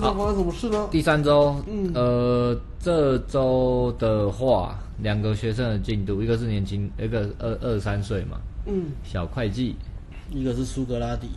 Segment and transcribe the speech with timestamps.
[0.00, 0.88] 这周发生什么事呢？
[0.90, 9.76] 第三周，嗯，呃，这周的话，两个学生的进度，一个是年轻，一个二二十三岁嘛，嗯，小会计，
[10.30, 11.28] 一个是苏格拉底，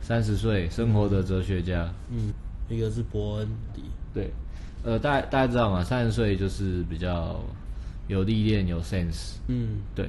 [0.00, 2.32] 三十岁，生活的哲学家，嗯，
[2.68, 3.82] 一个是伯恩迪，
[4.14, 4.30] 对，
[4.84, 5.82] 呃，大家大家知道吗？
[5.82, 7.40] 三十岁就是比较
[8.06, 10.08] 有历练，有 sense，嗯，对。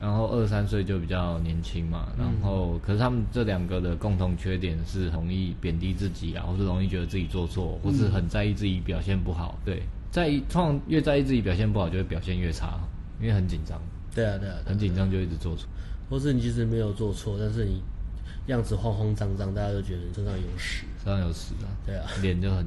[0.00, 9.58] 然后二三岁就比较年轻嘛，然后、嗯、可是他们这两个的共同缺点是容易贬低自己啊，或是容易觉得自己做错，或是很在意自己表现不好。
[9.62, 12.80] 对，在意通常越在意自己表现不好，就会表现越差，
[13.20, 13.78] 因为很紧张。
[14.14, 15.68] 对啊，对啊，很紧张就一直做错，
[16.08, 17.82] 或是你其实没有做错，但是你
[18.46, 21.68] 样子慌慌张张，大家都觉得你身上有屎，身上有屎啊。
[21.84, 22.64] 对啊，脸就很。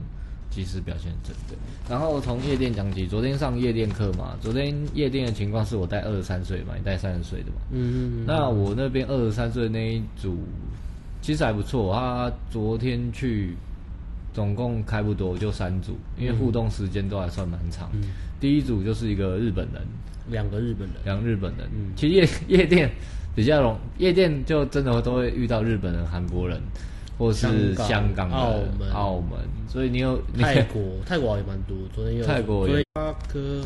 [0.53, 1.55] 即时表现真的，
[1.89, 3.07] 然后从夜店讲起。
[3.07, 7.55] 昨天上夜店课嘛，昨天夜店的情况是我带二十三岁嘛，你带三十岁的嘛。
[7.71, 8.25] 嗯嗯嗯。
[8.27, 10.37] 那我那边二十三岁那一组
[11.23, 13.55] 其实还不错，他昨天去
[14.31, 17.89] 总共开不多，就三组，因为互动时间都还算蛮长。
[17.93, 18.03] 嗯。
[18.39, 19.81] 第一组就是一个日本人，
[20.29, 21.67] 两个日本人，两个日本人。
[21.73, 21.91] 嗯。
[21.95, 22.91] 其实夜 夜店
[23.35, 26.61] 比较容，夜店就真的都会遇到日本人、韩国人。
[27.17, 31.77] 或是香港、澳门、澳门，所以你有泰国， 泰国也蛮多。
[31.93, 33.61] 昨天有泰国，有阿哥，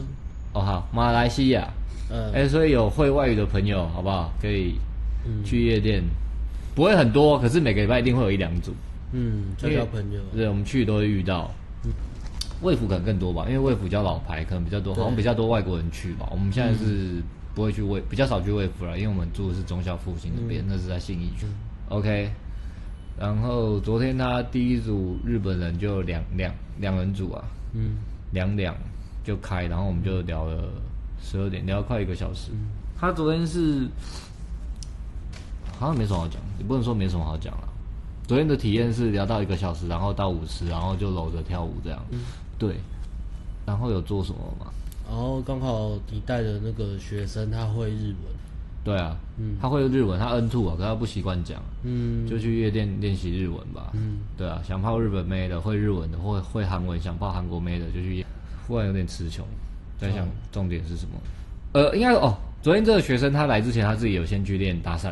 [0.53, 1.67] 哦好，马来西亚，
[2.09, 4.33] 嗯，哎，所以有会外语的朋友，好不好？
[4.41, 4.75] 可以
[5.43, 6.03] 去夜店，
[6.75, 8.73] 不会很多，可是每个礼拜一定会有一两组，
[9.13, 10.19] 嗯，交交朋友。
[10.35, 11.49] 对，我们去都会遇到。
[12.63, 16.27] 卫福可能更多吧，因为卫福比较老牌，可能比较多，好像比较多外国人去吧。
[16.31, 17.21] 我们现在是
[17.53, 21.45] 不会去卫，比较少去卫福了，因为我们住的是忠孝复兴那边，那是在信义区。
[21.89, 22.31] OK。
[23.19, 27.43] 然后昨天他第一组日本人就两两两人组啊，
[27.73, 27.97] 嗯，
[28.31, 28.75] 两两
[29.23, 30.69] 就开，然后我们就聊了
[31.19, 32.51] 十二点，聊了快一个小时。
[32.51, 33.87] 嗯、他昨天是
[35.79, 37.67] 好像没什么好讲，也不能说没什么好讲了。
[38.27, 41.99] 昨天的体验是聊到一个小时，然后到舞池，然后就搂着跳舞这样。
[42.11, 42.19] 嗯、
[42.59, 42.75] 对，
[43.65, 44.67] 然后有做什么吗？
[45.09, 48.37] 然后刚好你带的那个学生他会日文。
[48.87, 58.25] 对啊，嗯，他会日文，他 N two 啊，可他不习惯讲，嗯，就去夜店练习日文吧，嗯，对啊，想泡日本妹的，会日文的，会会韩文，想泡韩国妹的，就去，
[58.65, 59.45] 忽然有点词穷，
[59.99, 61.19] 在想重点是什么？
[61.73, 65.09] 呃，应该哦，昨天这个学生他来之前，他自己有先去练搭讪。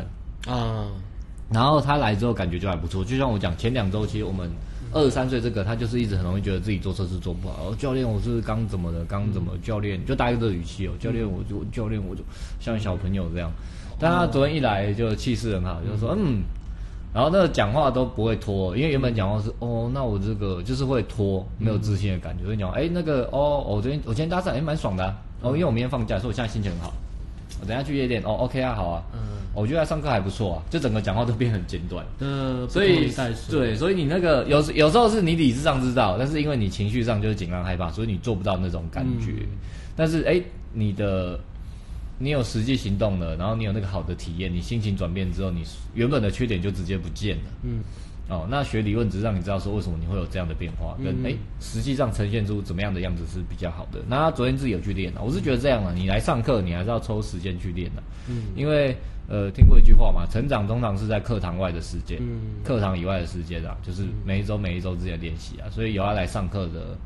[0.50, 0.86] 啊，
[1.52, 4.50] 然后他来之后感觉就还不错，就像我讲，前两周其实我们
[4.96, 12.22] 二十三岁这个，他就是一直很容易觉得自己做测试做不好，教练我是刚怎么的，刚怎么教练就大概这个语气哦，教练我就教练我就
[12.58, 13.52] 像小朋友这样。
[13.98, 16.42] 但他昨天一来就气势很好，就说嗯，
[17.12, 22.44] 然后那个讲话都不会拖，因为原本讲话是哦，那我这个就是会拖，没有自信的感觉。
[22.44, 26.92] 所以讲哎那个哦，我昨天我今天搭讪哎蛮爽的，哦，因为我明天放假，所以我现在心情很好。
[27.60, 29.18] 我等下去夜店哦，OK 啊，好啊，嗯，
[29.54, 32.04] 我觉得他上课还不错啊，就整个讲话都变很简短。
[32.20, 33.10] 嗯，所以
[33.50, 39.32] 对，所以你那个有有时候是你理智上知道，但是因为你情绪上就是紧张害怕，所以你做不到那种感觉。
[39.96, 40.40] 但是哎，
[40.72, 41.38] 你的。
[42.18, 45.62] 你有实际行动了，然后你有那个好的体验，你心情转变之后，你
[45.92, 47.42] 原本的缺点就直接不见了。
[47.62, 47.80] 嗯，
[48.28, 54.00] 哦，那学理论只是让你知道说为什么你会有这样的变化，跟哎、嗯，实际上呈现出怎么样的样子是比较好的。
[54.08, 58.02] 那他昨天自己有去练了，我是觉得这样啊，你来上课，你还是要抽时间去练的。
[58.28, 58.96] 嗯，因为
[59.28, 66.96] 呃，听过一句话嘛，成长通常是在课堂外的时间，嗯，课堂以外的时间啊，就是每一周每一周之间练习啊，所以有要来上课的。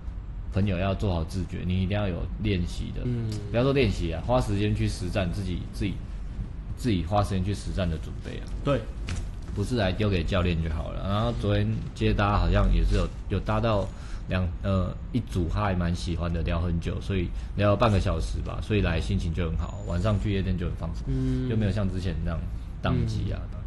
[0.52, 5.94] 朋友要做好自觉，你一定要有练习的，嗯，不要说练习啊，花时间去实战，自己自己
[6.76, 8.50] 自己花时间去实战的准备啊。
[8.64, 8.80] 对，
[9.54, 11.02] 不是来丢给教练就好了。
[11.08, 13.86] 然后昨天接搭好像也是有有搭到
[14.28, 22.40] 两呃一组，他还蛮喜欢的，聊很久，所以聊了半个小时吧，所以来心情就很好，晚上去夜店就很放松，嗯，就没有像之前那样
[22.82, 23.40] 当机啊。
[23.52, 23.60] 嗯。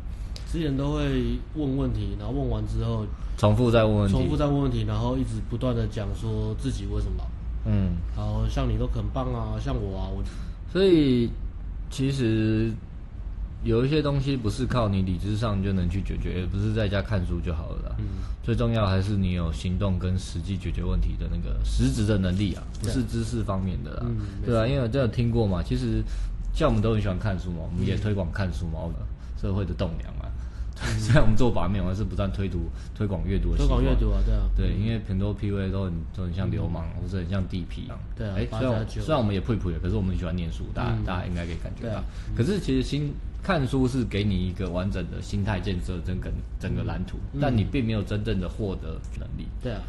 [0.51, 3.03] 之前都会问问题，然后问完之后
[3.39, 7.23] 重复再问问题，重复再问问题，然后一直不断的讲说自己为什么，
[7.65, 10.23] 嗯，然后像你都很棒啊，像我啊，我，
[10.71, 11.27] 所以
[11.89, 12.71] 其实
[13.63, 17.95] 有一些东西不是靠你理智上就能去解决，也不是在家看书就好了啦。
[17.99, 18.05] 嗯，
[18.43, 26.03] 最重要还是你有行动跟实际解决问题的那个实质的能力啊，不是知识方面的啦，嗯，对啊，因为我真的听过嘛，其实
[26.53, 28.93] 像我们都很喜欢看书嘛，我们也推广看书嘛，嗯，
[29.41, 30.25] 社会的栋梁嘛。
[30.99, 33.57] 虽然我们做把面，还是不断推读、推广阅读的。
[33.57, 34.41] 推广阅读啊，对啊。
[34.57, 37.97] 对，因为很多 PUA 都很都很像流氓，或者很像地痞一样。
[38.17, 38.33] 对啊。
[38.35, 42.03] 哎，虽然虽然我们也呸呸的，可是我们很喜欢念书，大家大家应该可以感觉到。
[42.35, 43.13] 可是其实心
[43.43, 49.45] 看书是给你一个完整的心态建设，整个整个蓝图，但你并没有真正的获得能力。
[49.61, 49.81] 对啊。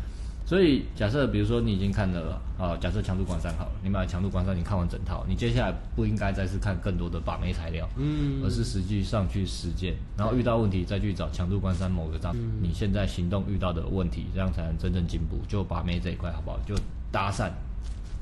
[0.46, 15.38] 所以假设比如说你已经看了啊，假设强度关山好了，你买强度关山，你看完整套，你接下来不应该再是看更多的把妹材料，嗯，而是实际上去实践，然后遇到问题再去找强度关山某个章，嗯、你现在行动遇到的问题，这样才能真正进步。
[15.48, 16.60] 就把妹这一块好不好？
[16.66, 16.74] 就
[17.10, 17.48] 搭讪、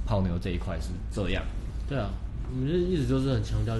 [0.06, 1.42] 泡妞这一块是这样。
[1.88, 2.08] 对啊，
[2.52, 3.74] 我们就一直就是很强调，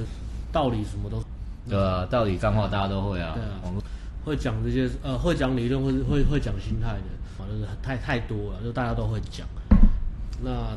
[0.51, 1.23] 道理什么都，
[1.69, 3.83] 对啊，道理干话大家都会啊，对啊，网络
[4.25, 7.05] 会讲这些呃，会讲理论，或者会会讲心态的。
[7.39, 9.47] 反正太太多了，就大家都会讲。
[10.43, 10.77] 那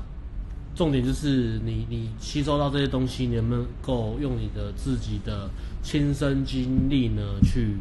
[0.76, 5.50] 重点就是你你吸收到这些东西，你能不能够用你的自己的
[5.84, 7.78] 亲身经历呢，去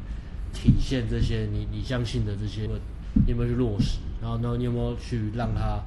[0.52, 2.68] 体现这些你你相信的这些，
[3.26, 3.98] 你有没有去落实？
[4.20, 5.80] 然后呢，你有没有去让它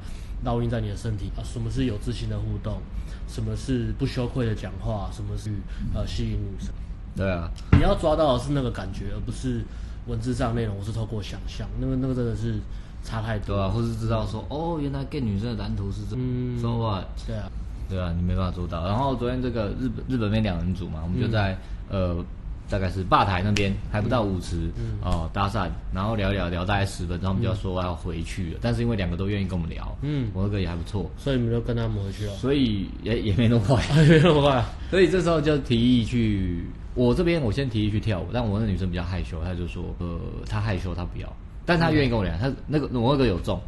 [0.44, 1.32] 烙印在你的身体？
[1.36, 2.82] 啊，什么是有自信的互动？
[3.28, 5.10] 什么是不羞愧的讲话？
[5.12, 5.52] 什么是
[5.94, 6.74] 呃吸引女生？
[7.18, 9.62] 对啊，你要抓到的是那个感觉，而不是
[10.06, 10.78] 文字上内容。
[10.78, 12.56] 我是透过想象，那个那个真的是。
[13.04, 17.50] 差太多，对啊，或是知道说，哦，原来 gay 女生的蓝图是这么说话，对啊，
[17.88, 18.86] 对啊，你没办法做到。
[18.86, 21.58] 然后昨天这个日本日本那两人组嘛，我们就在、
[21.90, 22.26] 嗯、呃，
[22.70, 28.56] 大概是吧台那边，还不到舞池，嗯，哦、呃，搭讪，然后聊一聊聊大概十分钟，我们就要说要回去了。
[28.56, 32.34] 嗯、但是因为两个都愿意跟我们聊，嗯，我那个也还不错，所以你们就跟他们回去了。
[32.34, 34.66] 所以也也没那么快， 没那么快。
[34.92, 36.66] 所以这时候就提议去，
[36.98, 41.32] 我这边我先提议去跳舞，但我那女生比较害羞，她就说，呃，她害羞，她不要。
[41.66, 43.62] 但她愿意跟我聊，她那个我那个有中，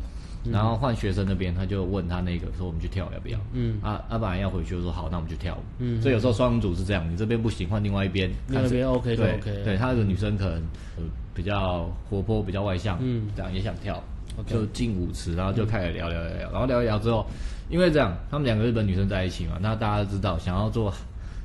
[0.51, 3.37] 然后换学生那边他就问他那个说我们去跳要不要？
[3.53, 5.59] 嗯，啊阿本来要回去就说好，那我们去跳舞。
[5.79, 9.63] 嗯，所以有时候双人组是这样，你这边不行，换另外一边，那边 OK 就 OK。
[9.63, 10.53] 对，他那个女生可能
[10.97, 11.03] 呃
[11.33, 14.01] 比较活泼，比较外向，嗯，这样也想跳，
[14.47, 17.25] 就进舞池，然后就开始聊聊聊聊，然后聊一聊之后，
[17.69, 20.93] 因为这样他们两个日本女生在一起嘛，那大家都知道想要做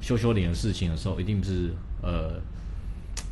[0.05, 1.71] 羞羞脸的事情的时候，一定是
[2.03, 2.35] 呃，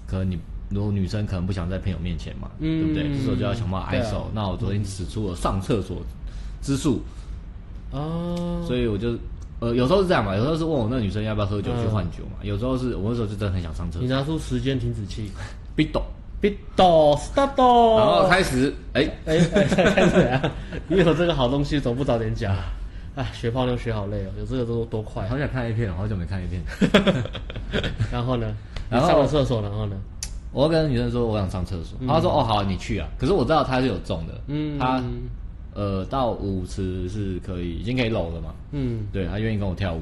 [0.07, 0.39] 可能你。
[0.75, 3.07] 如果女生可能不想在朋友面前嘛，嗯、对不对？
[3.15, 4.23] 这时候就要想办法挨手。
[4.23, 6.01] 啊、那我昨天使出了上厕所
[6.63, 7.03] 之术，
[7.91, 9.15] 哦，所以我就
[9.61, 14.03] 呃有时候是这样嘛，有时候是问我那女生要不要喝酒去换酒嘛，嗯、有时候是我那时候就真的很想上厕所。
[14.03, 15.31] 你拿出时间停止器
[15.77, 20.51] ，biddle，biddle，stop，然后开始，哎哎哎，开始啊！
[20.89, 22.57] 你有这个好东西，总不早点讲。
[23.15, 25.29] 哎，学泡妞学好累哦，有这个都多快。
[25.29, 26.63] 好想看 A 片，好久没看 A 片。
[28.11, 28.55] 然后呢？
[28.89, 29.97] 然后上了厕所，然后呢？
[30.53, 33.09] 我跟女生说我想上厕所，她说哦好，你去啊。
[33.19, 35.03] 可是我知道她是有中的，嗯，她
[35.75, 40.01] 呃到舞池是可以已经可以搂了嘛，嗯，对，她愿意跟我跳舞，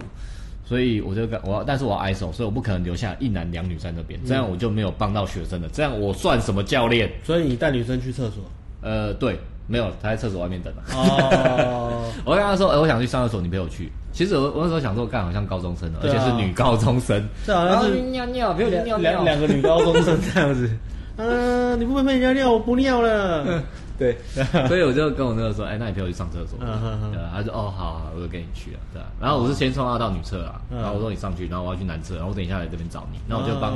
[0.64, 7.08] 所以我就跟我，但是我要挨手，所以我不可能留下一男两女在那边，这样我就没有帮到学生了，这样我算什么教练？
[7.22, 8.42] 所以你带女生去厕所？
[8.82, 9.38] 呃，对，
[9.70, 10.82] 没有，他在厕所外面等了。
[10.92, 13.90] 哦， 我跟他说，哎，我想去上厕所，你陪我去。
[14.12, 20.68] 其实我我那时候想说，干好像高中生，而且是女高中生，这好像是尿尿，没有尿尿，两两个女高中生这样子。
[21.16, 23.62] 嗯， 你不陪陪尿尿，我不尿了。
[23.96, 24.16] 对，
[24.66, 26.58] 所以我就跟我那个说，哎，那你陪我去上厕所。
[26.58, 28.78] 对，他说，哦，好好，我就跟你去了。
[28.92, 33.74] 对，然后我是先送他到女厕啊，然后我说你上去，然后我要去男厕，然后我等一下来这边找你，然后我就帮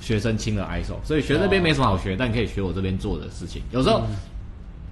[0.00, 0.98] 学生亲了挨手。
[1.04, 3.62] 所以学这边没什么好学，但你可以学我这边做的事情。
[3.70, 4.02] 有时候。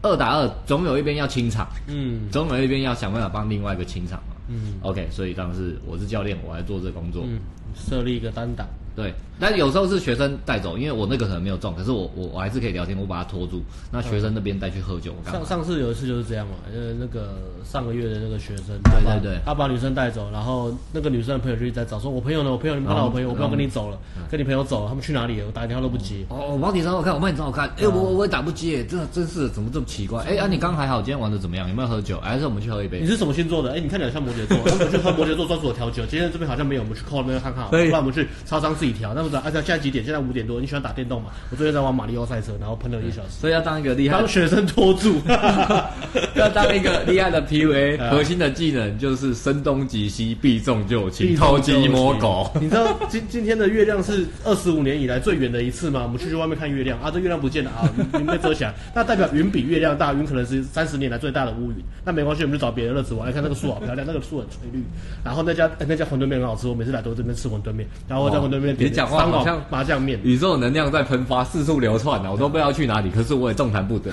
[0.06, 7.40] 二打二，总有一边要清场，嗯，总有一边要想办法帮另外一个清场嘛，嗯，OK，所以当时我是教练，我来做这工作，嗯，
[7.74, 8.66] 设立一个单档。
[8.96, 13.62] 对，但有时候是学生带走，因为我那个可能没有中，可是我我我还是可以聊天，我把他拖住。
[13.92, 15.14] 那学生那边带去喝酒。
[15.30, 22.50] 上上次有一次就是这样嘛，呃，那个上个月的那个学生，对对对，他把女生带走，然后那个女生的朋友就一直在找，说我朋友呢？
[22.50, 23.98] 我朋友，你们看到我朋友，我不要跟你走了，
[24.30, 25.46] 跟你朋友走了，他们去哪里了？
[25.46, 26.24] 我打电话都不接。
[26.30, 27.68] 哦，我帮你找找看，我帮你找找看。
[27.76, 30.24] 哎，我我也打不接，真的真是怎么这么奇怪？
[30.24, 31.68] 哎啊，你刚还好，今天玩的怎么样？
[31.68, 32.18] 有没有喝酒？
[32.20, 33.00] 还是我们去喝一杯？
[33.00, 33.72] 你是什么星座的？
[33.72, 36.06] 哎，你看起来像摩羯座，我们去喝摩羯座专属的调酒。
[36.06, 39.12] 今天这边好像没有，我们去扣那边看看，不然我们去超商自己调。
[39.12, 39.56] 那不是按照。
[39.66, 40.04] 现在几点？
[40.04, 40.60] 现在五点多。
[40.60, 41.30] 你喜欢打电动吗？
[41.50, 43.30] 我最近在玩马里奥赛车，然后喷了一小时。
[43.40, 45.20] 所以要当一个厉害，当学生拖住，
[46.36, 47.98] 要当一个厉害的 PUA。
[48.10, 52.48] 核心的技能就是声东击西，避重就轻，偷鸡摸狗。
[52.60, 56.02] 你知道今今天的月亮是二十五年以来最远的一次吗？
[56.04, 57.90] 我们去去外面看月亮啊，这月亮不见了啊，
[58.20, 61.78] 云被遮起来，那代表云比月亮大，云可能是三十年来最大的乌云。
[62.04, 63.26] 那没关系，我们就找别的日子玩。
[63.26, 64.84] 来看那个树好漂亮，那个树很翠绿。
[65.24, 67.88] 然后那家那家馄饨面很好吃，我每次来都这边吃馄饨面。
[68.06, 69.60] 然后在馄饨面别讲话好像。
[69.70, 72.30] 麻酱面，宇宙能量在喷发，四处流窜啊！
[72.30, 74.10] 我都不知道去哪里，可是我也动弹不得，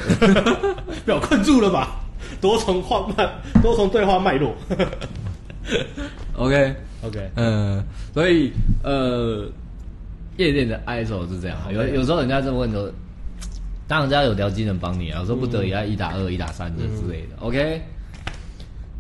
[1.06, 2.00] 被我困住了吧？
[2.42, 3.30] 多重话脉，
[3.62, 4.56] 多重对话脉络。
[6.36, 8.52] OK OK，嗯，所以
[8.84, 9.46] 呃，
[10.38, 12.92] 夜店的挨手是这样，有有时候人家这么问说，
[13.88, 17.36] 当然人家有条技能帮你啊，有时候不得已要一打二、一打三这之类的。
[17.40, 17.82] OK，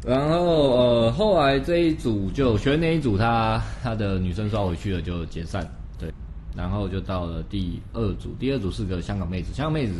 [0.06, 5.66] 然后呃，后来这一组就学那一组他，他他的女生刷回去了，就解散。
[5.98, 6.12] 对
[6.56, 9.94] 然后就到了第二组，第二组是个香港妹子，香港妹子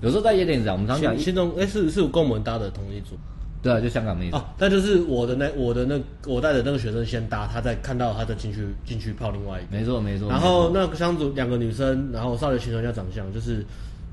[0.00, 3.16] 有时候在夜店这样，我们常讲心中，哎，是是跟我们搭的同一组。
[3.62, 4.36] 对啊，就香港妹子。
[4.36, 9.76] 哦，但就是我的那我的那我带的那个学生先搭，他再看到他再进去进去泡另外一个。
[9.76, 10.28] 没错没错。
[10.28, 13.64] 然后那个相组两个女生，然后稍微形容一下长相，就是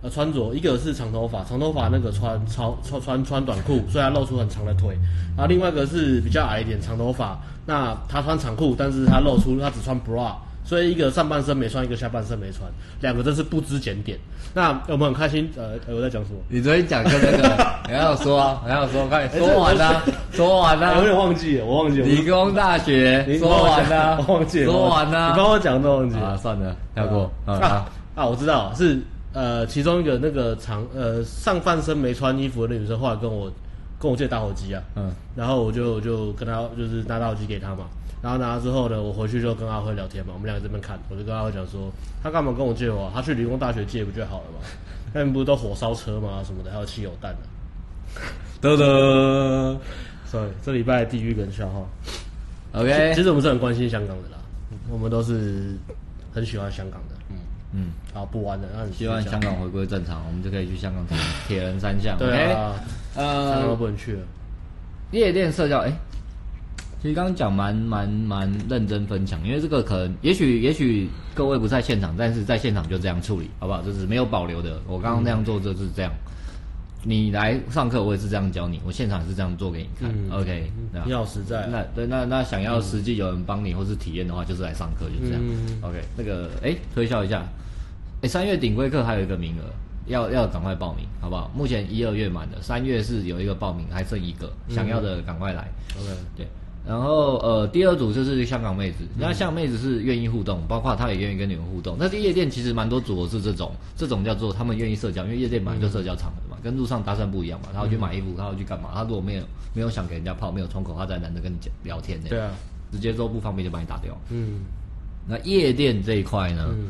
[0.02, 4.98] 呃穿着一个是长头发，长头发那个穿超穿穿穿短裤，所以她露出很长的腿。
[5.36, 10.34] 然后另外一个是比较矮一点，长头发，那他穿长裤，但是他露出他只穿 bra。
[10.66, 12.70] 所以一个上半身没穿，一个下半身没穿，
[13.02, 14.20] 两个真是不知检点。
[14.54, 15.50] 那我们很开心。
[15.56, 16.38] 呃，我在讲什么？
[16.48, 22.06] 你昨天讲跟那个，你还要说啊，还要说，快说完啦，说完啦，有点忘记了，我忘记了。
[22.06, 25.32] 理工大学，说完了，忘记了，说完啦。
[25.32, 27.32] 你帮我讲都忘记了，算了，跳过。
[27.48, 29.02] 啊啊，我知道是
[29.34, 33.52] 呃，其中一个那个长呃上半身没穿衣服的那女生，后来跟我
[34.00, 37.86] 跟我借打火机啊，嗯，然后我就就跟她就是拿打火机给她嘛。
[38.22, 41.90] 然后拿了之后呢，我回去就跟阿辉聊天嘛，我们两个这边看，我就跟阿辉讲说，
[42.22, 43.10] 他干嘛跟我借我？
[43.14, 44.60] 他去理工大学借不就好了嘛？
[45.14, 46.44] 那边不是都火烧车吗？
[46.44, 47.40] 什么的，还有汽油弹的。
[48.60, 49.80] 得得
[50.26, 51.88] ，sorry，这礼拜地狱跟笑话。
[52.74, 54.38] OK，其实我们是很关心香港的啦，
[54.90, 55.78] 我们都是
[56.34, 57.16] 很喜欢香港的。
[57.72, 62.18] 嗯嗯，好，不玩了，那希望香港回归正常，我们就可以去香港铁铁人三项。
[62.18, 62.74] 对啊，
[63.16, 64.22] 呃，香港都不能去了。
[65.12, 65.94] 夜店社交，哎。
[67.02, 73.82] 其实刚刚讲蛮蛮蛮认真分享，因为这个可能也许也许各位不在现场，但是在现场就这样处理，好不好？
[73.82, 74.82] 就是没有保留的。
[74.86, 76.12] 我刚刚那样做就是这样。
[77.04, 78.82] 你来上课，我也是这样教你。
[78.86, 80.10] 我现场是这样做给你看。
[80.10, 80.72] 嗯、OK，
[81.06, 81.68] 你好实在。
[81.68, 85.42] 那对，那那想要实际有人帮你或是体验的话，就是来上课，就这样。
[85.42, 87.44] 嗯、OK，那个哎，推销一下。
[88.22, 89.64] 哎，三月顶规课还有一个名额，
[90.08, 91.50] 要要赶快报名，好不好？
[91.56, 95.70] 目前一二月满的，三月是有一个报名，还剩一个，想要的赶快来。
[95.98, 96.48] OK，对。
[96.88, 101.98] 然后呃，第二组就是香港妹子，那香港妹子是愿意互动，包括她也愿意跟你们互动。
[102.00, 107.68] 但是夜店其实蛮多组的是这种，这种叫做他们愿意社交，因为夜店本来就社交场合嘛，跟路上搭讪不一样嘛。
[107.74, 108.90] 他要去买衣服，他要去干嘛？
[108.94, 109.44] 他如果没有
[109.74, 112.28] 没有想给人家泡，没有窗口，他才懒得跟你讲聊天呢。
[112.30, 112.52] 对啊，
[112.92, 114.18] 直接说不方便就把你打掉。
[114.30, 114.62] 嗯，
[115.28, 116.66] 那夜店这一块呢？
[116.72, 116.88] 嗯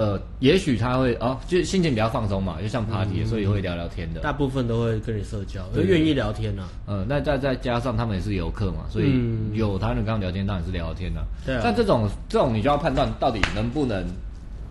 [0.00, 4.20] 呃，也许他会哦，就心情比较放松嘛，就像 party，、嗯、所以会聊聊天的。
[4.20, 6.68] 大部分都会跟你社交，就愿意聊天呐、啊。
[6.86, 9.20] 呃，那再再加上他们也是游客嘛，所以
[9.52, 11.22] 有他们跟他聊天，当然是聊聊天了。
[11.44, 11.60] 对啊。
[11.62, 14.06] 但这种这种，你就要判断到底能不能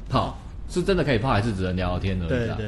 [0.10, 0.36] 泡，
[0.68, 2.30] 是真的可以泡，还是只能聊聊天而已。
[2.30, 2.66] 对对对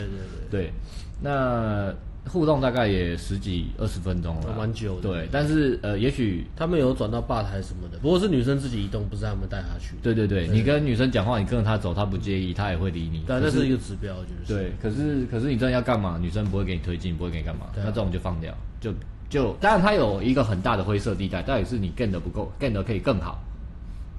[0.52, 0.62] 对。
[0.66, 0.74] 对，
[1.20, 1.92] 那。
[2.28, 5.10] 互动大概也十几二十分钟了，蛮久的。
[5.10, 9.96] 对，但是呃，也许他们有转到吧台什么的，不过是女生自己移动，不是他们带她去。
[10.02, 13.24] 对对对，你跟女生讲话，你跟着她走，她不介意，她也会理你。
[13.28, 14.54] 但，那是一个指标，就是。
[14.54, 16.18] 对，可是可是你真的要干嘛？
[16.22, 17.68] 女生不会给你推进，不会给你干嘛？
[17.76, 18.94] 那这种就放掉，就
[19.30, 23.42] 就当然它有一个很大的灰色地带，到底是你 get 的不够，get 的可以更好。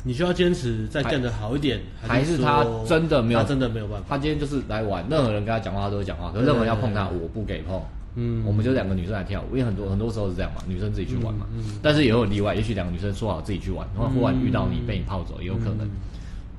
[0.04, 3.40] 你需要坚持再 get 的好一点，还是他真的没有？
[3.40, 4.06] 他真的没有办法。
[4.08, 7.80] 他今天就是来玩，任何人跟他讲话，他都会讲话，可是任何人要碰他，我不给碰。
[8.14, 11.46] 嗯，我们就两个女生来跳舞，因为很多很多时候是这样嘛，女生自己去玩嘛。
[11.54, 15.86] 嗯，嗯，但是也有例外，也许两个女生说好自己去玩，然后忽然遇到你被你泡走，也有可能。
[15.86, 15.90] 嗯，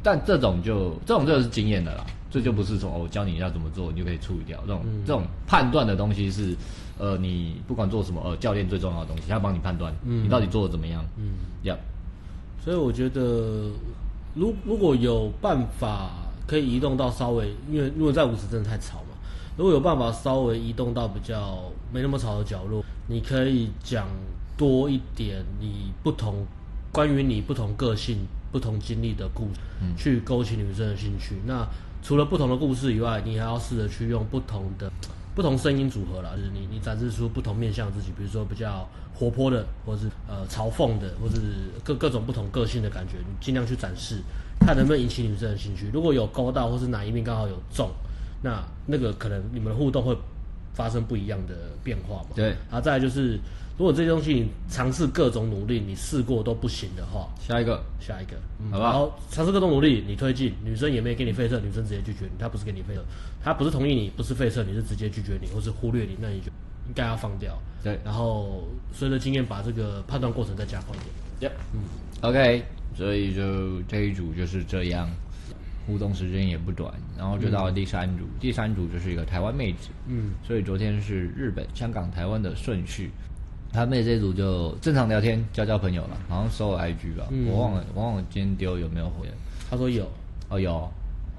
[0.01, 4.57] 但这种就这种就是经验的啦，这就不是说我教你要怎么做，你就可以处理掉。
[4.61, 6.55] 这种这种判断的东西是，
[6.97, 11.05] 呃，你不管做什么，呃，教练最重要的东西，他帮你判断，你到底做的怎么样。
[11.17, 11.77] 嗯，要。
[12.63, 13.69] 所以我觉得，
[14.35, 16.11] 如如果有办法
[16.47, 19.07] 可以移动到稍微，因为如果在舞池真的太吵嘛。
[19.55, 21.59] 如果有办法稍微移动到比较
[21.91, 24.07] 没那么吵的角落，你可以讲
[24.57, 26.43] 多一点你不同
[26.91, 28.17] 关于你不同个性、
[28.51, 31.35] 不同经历的故事，嗯、去勾起女生的兴趣。
[31.45, 31.67] 那
[32.01, 34.91] 除了不同的故事以外，你还要试着去用不同的
[35.35, 41.41] 不同声音组合啦，就是你你展示出不同面向自己，比如说比较活泼的，或是呃嘲讽的，或者是
[41.83, 44.21] 各各种不同个性的感觉，你尽量去展示，
[44.59, 45.89] 看能不能引起女生的兴趣。
[45.91, 47.89] 如果有勾到，或是哪一面刚好有中。
[48.43, 50.13] 那那个可能你们的互动会
[50.73, 52.29] 发生不一样的变化嘛？
[52.35, 52.49] 对。
[52.69, 53.39] 然后再来就是，
[53.77, 58.91] 如果这些东西你尝试各种努力，你试过都不行的话，下一个，下一个，嗯、好不好？
[58.91, 63.03] 然后尝试各种努力，你推进，女生也没给你费特，女生直接拒绝你，她不是给你费特，
[63.43, 66.47] 她不是同意你，不是费特，你是直接拒绝你，或是忽略你，那你就
[66.87, 67.57] 应该要放掉。
[67.83, 67.99] 对。
[68.05, 68.63] 然后
[68.93, 71.51] 随着经验，把这个判断过程再加快一点。
[71.51, 71.55] Yep.
[71.73, 71.81] 嗯。
[72.21, 72.63] OK，
[72.95, 75.09] 所以就这一组就是这样。
[75.85, 83.11] 互动时间也不短，然后就到了第三组，嗯、第三组就是一个台湾妹子，嗯，所以昨天是日本、香港、台湾的顺序。
[83.73, 89.27] 台湾妹这一组就正常聊天，交交朋友了，好像收了 IG 吧，嗯、我忘了，我忘了今天丢有没有回。
[89.67, 90.07] 他说有，
[90.49, 90.75] 哦有，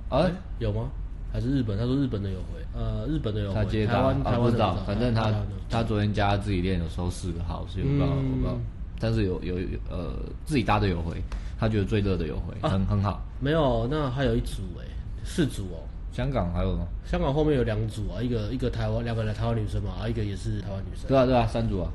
[0.08, 0.88] 啊、欸、有吗？
[1.32, 1.78] 还是日本？
[1.78, 3.54] 他说日本的有回，呃，日本的有回。
[3.54, 5.32] 他接到，台湾台湾不知道，反正他
[5.70, 8.58] 他昨天加自己练有收四个号，是有不知道，我不知道，
[8.98, 11.22] 但是有有有呃自己搭的有回。
[11.56, 13.22] 他觉得最热的有回，很很好。
[13.38, 14.84] 没有，那还有一组哎，
[15.24, 16.84] 四组哦，香港还有吗？
[17.06, 21.06] 香港后面有两组啊，一个一个台湾两个台湾女生嘛，啊一个也是台湾女生。
[21.06, 21.88] 对啊对啊，三组啊，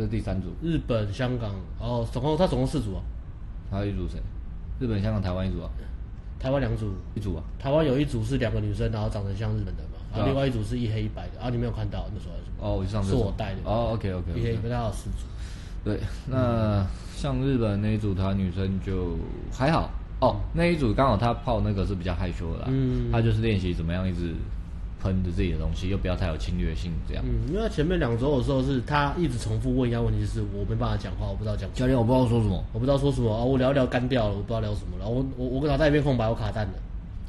[0.00, 0.48] 这是第三组。
[0.62, 3.02] 日本、香港，哦，总共他总共四组啊。
[3.70, 4.18] 还有一组谁？
[4.78, 5.68] 日本、香港、台湾一组啊。
[6.38, 7.44] 台湾两组，一组啊。
[7.58, 12.66] 台湾有一组是两个女生，然后长得像日本的嘛，然后另外一组是一黑一白的，啊，你没有看到那时候还是什么？
[12.66, 13.60] 哦，我上次是我带的。
[13.64, 14.32] 哦，OK OK。
[14.32, 15.26] 一黑一白，大概有四组。
[15.84, 19.18] 对，那像日本那一组他女生就
[19.52, 19.90] 还好。
[20.22, 24.34] 哦，那一组刚好他泡那个是比较害羞的啦，嗯，他就是练习怎么样一直
[25.02, 27.24] 喷着自己的东西，又不要太有侵略性这样。
[27.26, 31.68] 嗯，因为前面两周的时候是他一直重复问一样问题，是我没办法讲话，我不知道讲。
[31.72, 36.72] 教练，我不知道说什么，我不知道说什么啊，我聊一聊干掉了，我不知道聊什么了，我我我脑袋一片空白，我卡蛋了。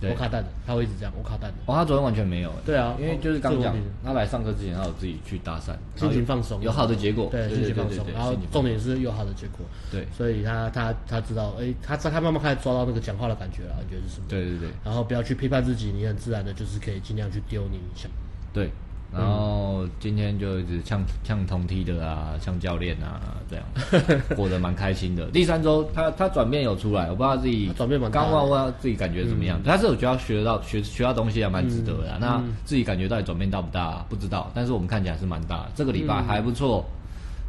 [0.09, 1.13] 我卡蛋的，他会一直这样。
[1.15, 1.57] 我卡蛋的。
[1.65, 2.51] 哦，他昨天完全没有。
[2.65, 7.29] 对啊，因为就是刚讲，他来上课之前，他有自己去搭讪，心情放松，有好的结果。
[7.31, 8.05] 对，心情放松。
[8.13, 9.65] 然后重点是有好的结果。
[9.91, 14.25] 对，所以他他他知道，哎，他他慢慢开始抓到那个讲话的感觉了，你觉得是什么？
[14.27, 14.69] 对对对。
[14.83, 18.07] 然后不要去批判自己，你很自然的，就是可以尽量去丢你一下。
[18.53, 18.69] 对。
[19.13, 25.25] 然后今天就一直呛呛同梯的啊，呛教练啊，这样 过得蛮开心的。
[25.31, 28.21] 第三周他他转变有出来，我不知道自己转变蛮大。
[28.21, 29.59] 刚问问自己感觉怎么样？
[29.65, 32.17] 但是我觉得学到学学到东西还蛮值得的。
[32.19, 34.05] 那自己感觉到底转变大不大？
[34.07, 34.49] 不知道。
[34.53, 35.71] 但是我们看起来是蛮大的。
[35.75, 36.85] 这个礼拜还不错，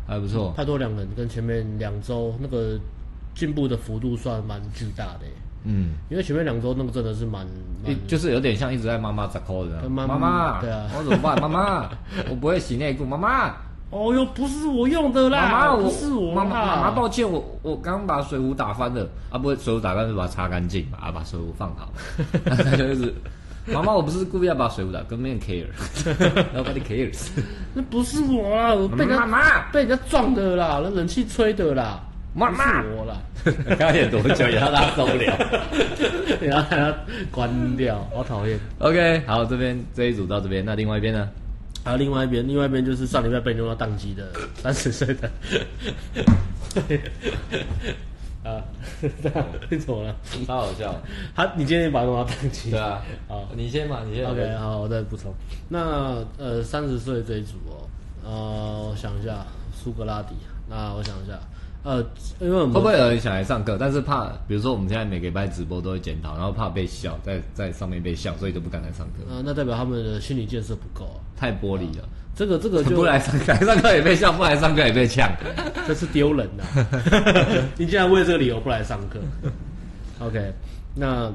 [0.07, 0.53] 还不错。
[0.57, 2.77] 太多两人跟前面两周那个
[3.35, 5.27] 进步的幅度算蛮巨大的。
[5.65, 7.47] 嗯，因为前面两周那个真的是蛮，
[8.09, 11.41] 就是有点像一直在妈妈在 call 的，妈妈，对啊，我怎么办？
[11.41, 11.89] 妈妈，
[12.29, 13.55] 我不会洗内裤，妈妈，
[13.91, 21.93] 哦哟，不是我用的啦，妈妈，不是我，妈妈，妈妈，抱歉，我我刚把水壶打翻了，啊，不会，水壶打翻就把它擦干净嘛，啊，把水壶放好，
[22.45, 23.15] 他就是，
[23.67, 27.29] 妈妈，我不是故意要把水壶打，根本没 care，nobody cares，
[27.75, 32.01] 那不是我啊，我被人家被人家撞的啦，那冷气吹的啦。
[32.35, 34.49] 妈妈，我了， 刚刚演多久？
[34.49, 35.37] 也让他受不了，
[36.41, 36.95] 然后让他
[37.31, 38.59] 关掉，好讨厌。
[38.79, 41.29] OK，好，这边这一组到这边，那另外一边呢？
[41.85, 45.29] 还有另外一边，另外一边就是上礼拜被弄到宕机的三十岁的。
[48.49, 48.63] 啊，
[49.69, 50.17] 你怎么了？
[50.47, 50.95] 超好笑。
[51.35, 52.71] 他，你今天把他弄到宕机？
[52.71, 53.03] 对啊。
[53.29, 54.25] 好，你先嘛，你先。
[54.25, 55.35] OK，好，我再补充。
[55.69, 57.87] 那呃，三十岁这一组哦，
[58.25, 60.35] 呃，我想一下，苏格拉底。
[60.71, 61.39] 那我想一下。
[61.85, 61.99] 呃，
[62.41, 69.25] 因为我们会不会有人想来上课，但是怕，比如说我们现在每个礼拜直播都会检讨，然后怕被笑，在在上面被笑，所以就不敢来上课。
[69.29, 72.09] 呃，那代表他们的心理建设不够，太玻璃了。
[72.35, 75.31] 这个这个就不来上课，来上课也被笑，不来上课也被呛，
[75.87, 76.65] 这是丢人呐！
[77.77, 79.19] 你竟然为这个理由不来上课
[80.21, 80.53] ？OK，
[80.95, 81.33] 那。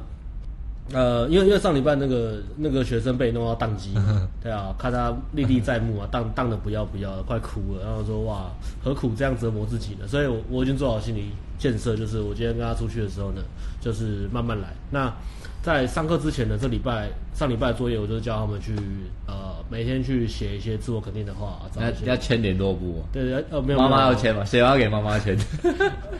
[0.93, 3.93] 呃，因为因为上礼拜那个那个学生被弄到宕机，
[4.41, 7.83] 对啊，看他历历在目啊，宕宕的不要不要的，快哭了。
[7.83, 8.49] 然后说哇，
[8.81, 10.07] 何苦这样折磨自己呢？
[10.07, 13.41] 所以我我已经做好心理建设，就是我今天跟他出去的时候呢，
[13.81, 14.69] 就是慢慢来。
[14.89, 15.13] 那
[15.61, 18.73] 在上课之前呢，这礼拜上礼拜的作业，我就叫他们去
[19.27, 23.03] 呃每天去写一些自我肯定的话，要要签联络簿。
[23.11, 23.79] 对对，呃没有。
[23.79, 24.43] 妈妈要签嘛？
[24.47, 25.37] 谁要给妈妈签？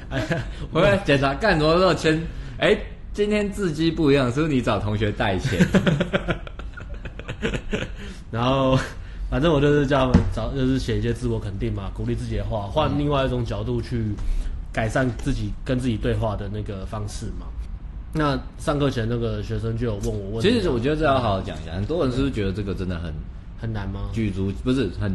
[0.10, 2.22] 哎呀，回来检查干什么时候签？
[2.60, 2.78] 哎。
[3.18, 5.58] 今天字迹不一样，是不是你找同学代写？
[8.30, 8.78] 然后，
[9.28, 14.04] 反正我就是叫他们找，就是写一些自我肯定嘛，鼓励自己的话，换另外一种角度去
[14.72, 17.48] 改善自己跟自己对话的那个方式嘛。
[18.14, 21.72] 那上课前那个学生就有问我问，其实我觉得这要好好讲一下。
[21.72, 23.12] 很多人是不是觉得这个真的很
[23.60, 24.02] 很难吗？
[24.14, 25.12] 举足不是很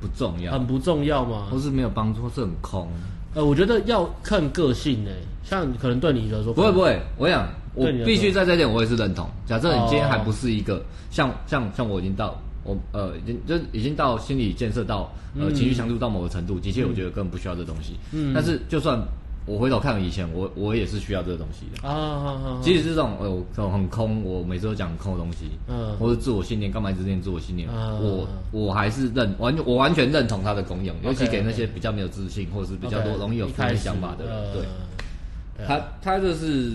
[0.00, 1.48] 不重要，很不重要吗？
[1.50, 2.88] 或是没有帮助，或是很空？
[3.36, 5.12] 呃，我觉得要看个性诶，
[5.44, 9.28] 像可能对你来说不会不会，我想我必须在这点我也是认同。
[9.44, 17.92] 假设你今天还不是一个像像像我已经到我呃已经就已经到心理建设到呃情绪强度到某个程度，的确我觉得根本不需要这东西。
[18.12, 18.98] 嗯，但是就算。
[19.46, 22.58] 我回头看以前，我我也是需要这个东西的啊。
[22.60, 27.68] 即使是这种呃，这种很空，我每次都讲很空的东西，嗯，或者自我信念，干嘛一直念自我信念？
[27.72, 34.52] 我我还是认完，我完全认同它的功用，尤其给那些比较没有自信或者是比较多容易有负面想法的人。
[34.52, 36.72] 对，他他就是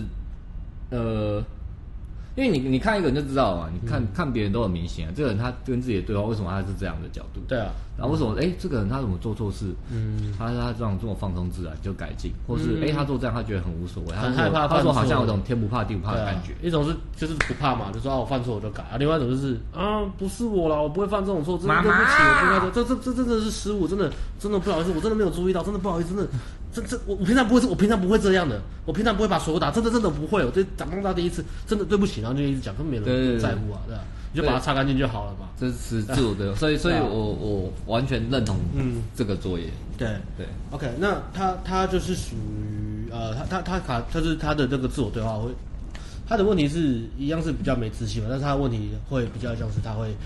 [0.90, 1.44] 呃。
[2.34, 5.12] 因为你你看一个人就知道嘛，你看、嗯、看别人都很明显啊。
[5.14, 7.40] 这个人他跟自己的对话，为什么他是这样的角度？
[7.46, 7.70] 对啊。
[7.94, 9.66] 然后为什么哎、欸，这个人他怎么做错事？
[9.90, 14.66] 嗯，他他这样这么放松自然就改进，或是哎、嗯欸、他做这样他觉得很无所谓，很害怕。
[14.66, 16.52] 他说好像有种天不怕地不怕的感觉。
[16.52, 18.96] 啊、一种是就是不怕嘛，就说啊我犯错我就改啊。
[18.98, 26.30] 另外一种就是啊不是我啦，我不会犯这种错，真的对不起，我不该这这这真的是失误，真的真的不好意思，我真的没有注意到，真的不好意思，真的。
[26.72, 34.02] 这这我我平常不会，我平常不会这样的，我平常不会把手打，真的真的不会，我这长大第一次，真的对不起，然后就一直讲，根本没人在乎啊，对吧？
[34.34, 35.50] 你就把它擦干净就好了嘛。
[35.60, 39.66] 这是自我的， 所以所以我我完全认同嗯这个作业。
[39.98, 40.08] 对
[40.38, 45.50] 对，OK，那他他就是属于呃他他他卡他是他的这个自我对话会
[46.26, 50.16] 他的问题是一样是比较没自信嘛，但是他的问题会比较像是他会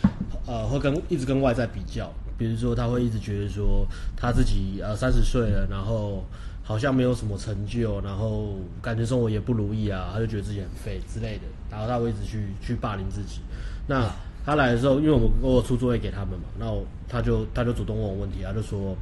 [0.46, 6.22] 呃会跟一直跟外在比较，比如说他会一直觉得说他自己呃三十岁了，然后
[6.62, 13.40] 好像没有什么成就，然后感觉生活也不如意啊，他就觉得自己很废之类的，然后他会一直去去霸凌自己。
[13.86, 14.10] 那
[14.44, 18.96] 他来的时候，因为我们我出作业给他们嘛，然后他就他就主动问我问题，他就说，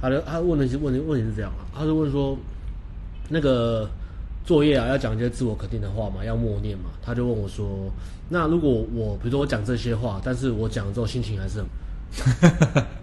[0.00, 2.36] 他就他问的是问题问题是这样啊，他就问说，
[3.28, 3.88] 那个
[4.44, 7.90] 作业啊要讲一些自我肯定的话嘛，要默念嘛，他就问我说，
[8.28, 11.66] 那如果我比如说我讲这些话，但是我讲了之后心情还是很。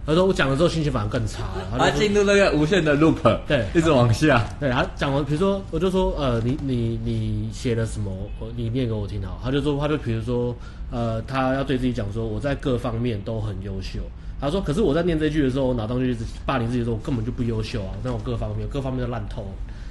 [0.06, 4.44] 他说我讲了之后心情反而更差了，他进入那个无限的 loop，对，一直往下。
[4.58, 8.10] 对，他讲完，比如说我就说，呃，你你你写了什么？
[8.38, 9.40] 我你念给我听好。
[9.42, 10.54] 他就说，他就比如说，
[10.90, 14.00] 呃，他要对自己讲说，我在各方面都很优秀。
[14.40, 19.44] 他说，可是我在念这句的时候，我脑当中就一直霸凌自己说，我根本就不优秀啊，那我各方面各方面都烂透。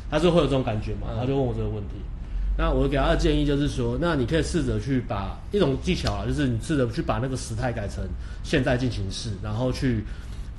[0.10, 1.08] 他是会有这种感觉嘛？
[1.20, 1.96] 他就问我这个问题。
[2.60, 8.04] 那我给他的建议就是说，那你可以试着去把一种技巧啊，就是你试着去把那个时态改成
[8.44, 10.04] 现在进行式，然后去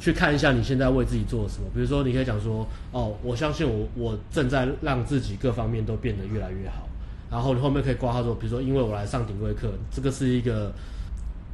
[0.00, 1.68] 去看一下你现在为自己做了什么。
[1.74, 6.88] 比如说，你可以讲说，哦，我相信我我正在让自己各方面都变得越来越好。
[7.30, 10.72] 然后你后面可以挂号说，比如说，因为我来上顶规课，这个是一个。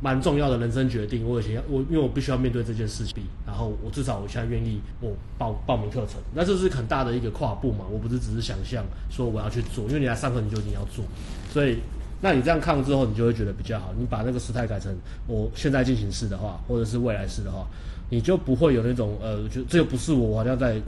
[0.01, 3.15] 蛮重要的人生决定，我以前我因为我必须要面对这件事情，
[3.47, 11.05] 然后我至少我现在愿意我报报名课程，那这是很大的一个跨步嘛，我不是只是想象说我要去做，因为你来上课你就一定要做，
[11.51, 11.79] 所以
[12.21, 13.95] 那你这样看了之后，你就会觉得比较好。
[13.99, 14.95] 你把那个时态改成
[15.27, 17.67] 我现在进行式的话，或者是未来式的话，
[18.11, 20.81] 你就不会有那种呃，就这个不是我，我好像在。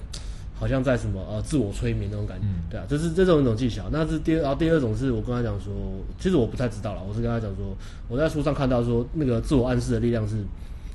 [0.58, 3.84] 好像在什么呃自我催眠那种感觉，嗯、对啊，这是这种一种技巧。
[3.92, 5.72] 那是第二，然后第二种是我跟他讲说，
[6.18, 7.02] 其实我不太知道了。
[7.08, 7.76] 我是跟他讲说，
[8.08, 10.36] 我在书上看到说，那个自我暗示的力量是，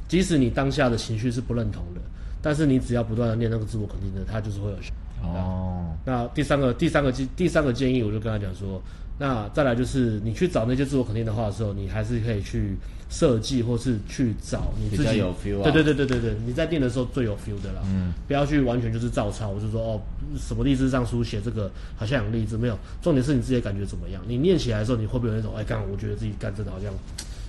[0.08, 2.02] 即使你当下的情绪是不认同的，
[2.42, 4.92] 但是你只要不断的念那个自我肯定的，它就是会有效。
[5.22, 5.86] 哦。
[6.06, 8.82] 那第三个第三个第第三个建议，我就跟他讲说。
[9.20, 12.76] 那再来就是你去找那些自我肯定的话的时候，你还是可以去
[13.10, 15.72] 设计或是去找你自己比较有 feel 啊。
[15.72, 17.82] 对对对对对对，你在念的时候最有 feel 的啦。
[17.86, 20.02] 嗯，不要去完全就是照抄，我就说哦，
[20.38, 22.78] 什么励志上书写这个好像有励志，没有。
[23.02, 24.22] 重点是你自己的感觉怎么样？
[24.28, 26.92] 你念起来的时候，你会不会有那种哎，干，我觉得自己干真的好像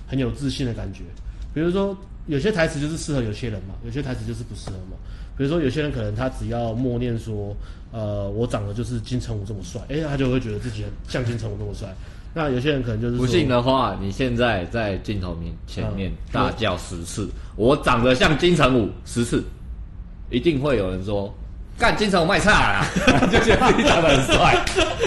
[0.07, 1.01] 很有自信的感觉？
[1.53, 1.97] 比如说
[2.27, 4.95] 有些台词就是适合有些人嘛，有些台词就是不适合嘛。
[5.37, 7.55] 比如说有些人可能他只要默念说。
[7.91, 11.87] 呃，我长得就是金城武这么帅，哎、欸，他就会觉得自己很像金城武这么帅。
[12.33, 19.41] 那有些人可能就是不信的话，你现在在镜头面前面大叫十次，嗯、我长得像金城武十次，
[20.29, 21.33] 一定会有人说
[21.77, 22.85] 干金城武卖菜啊，
[23.31, 24.65] 就觉得自己长得很帅，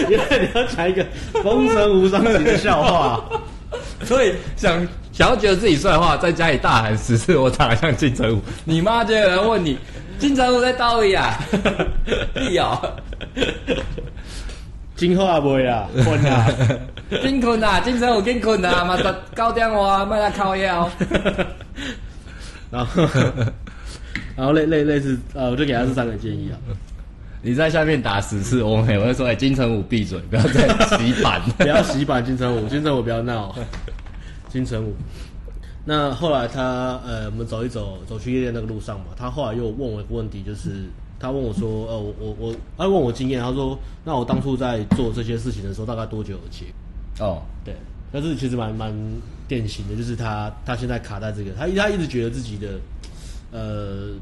[0.09, 1.05] 因为你要讲一个
[1.43, 3.23] 风尘无双级的笑话，
[4.03, 9.77] 所以想想要觉得自己帅的话，在家里大喊十次，我长得像金城武，你妈就有人问你。
[10.19, 11.39] 金城武在倒位啊！
[12.35, 12.77] 你哦，
[14.95, 16.45] 金好啊，未啊，困啊，
[17.23, 19.03] 金困啊，金城武金困啊， 嘛十
[19.35, 20.89] 九点话，卖来靠腰。
[22.69, 23.03] 然后，
[24.35, 26.55] 然后类类类似，呃，我就给他这三个建议啊。
[27.41, 33.55] 你在下面打十次，我我会说，哎，金城武闭嘴，不要再洗版，不要洗版，金城武，金城武不要闹，
[34.49, 34.93] 金城武。
[35.89, 40.83] 那后来他呃，我们走一走，走去夜店那个路上嘛，他后来又问我一个问题，就是
[41.19, 43.75] 他问我说，呃，我我我，他问我经验，他说，
[44.05, 46.65] 那我当初在做这些事情的时候，大概多久有结？
[47.19, 47.73] 哦，对，
[48.11, 48.93] 但是其实蛮蛮
[49.47, 52.79] 典型的，就是他他现在卡在这个，他他一直觉得自己的
[53.51, 54.13] 呃。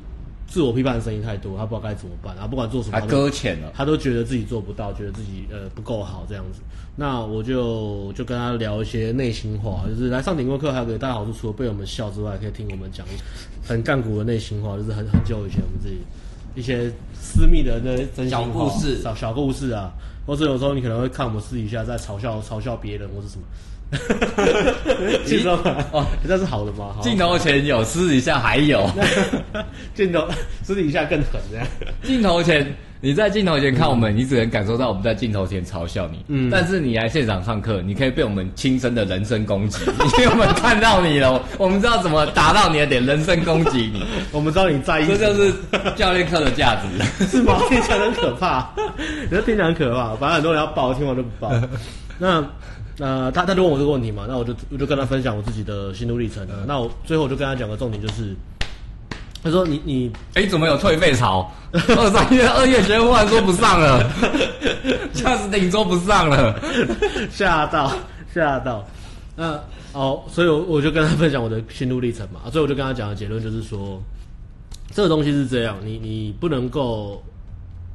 [0.47, 2.35] 自我批判的声音太多，他不知道该怎么办。
[2.39, 6.61] 他不管做什么，他搁浅了，他都觉得自己做不到，觉得自己呃不够好这样子。
[6.95, 15.97] 那我就就跟他聊一些内心话，就是来上顶规课还有个大好处，除了被我们笑之外，可以听我们讲一很干股的内心话，就是很很久以前我们自己
[16.55, 19.91] 一些私密的那真心小故事、小小故事啊，
[20.25, 23.43] 或者有时候你可能会看我们私底下在嘲笑嘲笑别人或者什么。
[25.25, 25.51] 镜头
[25.91, 26.95] 哦，这是好的吗？
[27.01, 28.89] 镜头前有，私底下还有。
[29.95, 30.27] 镜头
[30.61, 31.65] 私底下更狠，这样。
[32.03, 36.25] 镜头前你在镜头前看我们，嗯、你只能感受到我们在镜头前嘲笑你。
[36.27, 36.49] 嗯。
[36.51, 39.79] 但是你来现场上课，你可以被我们亲身的人身攻击，
[40.17, 44.03] 因为我们看到你了， 我们知道怎么打到你的点，人身攻击你。
[44.33, 45.07] 我们知道你在意。
[45.07, 45.53] 这就是
[45.95, 47.57] 教练课的价值，是吗？
[47.69, 48.69] 听起来很可怕，
[49.29, 51.53] 你说听起来很可怕，反正很多人要报，听完都不报。
[52.19, 52.43] 那。
[52.99, 56.47] 那他他就问我这个问题嘛，那我就我就跟他分享我自己的心路历程。
[56.65, 58.35] 那我最后我就跟他讲个重点，就是
[59.43, 61.51] 他说你你哎、欸、怎么有退费潮？
[61.71, 64.03] 二三月二月学忽然说不上了，
[65.13, 66.59] 下次顶说不上了，
[67.29, 67.93] 吓到
[68.33, 68.83] 吓到。
[69.35, 69.61] 那
[69.93, 72.49] 哦，所以我我就跟他分享我的心路历程嘛。
[72.51, 74.01] 所以我就跟他讲的结论就是说，
[74.91, 77.23] 这个东西是这样，你你不能够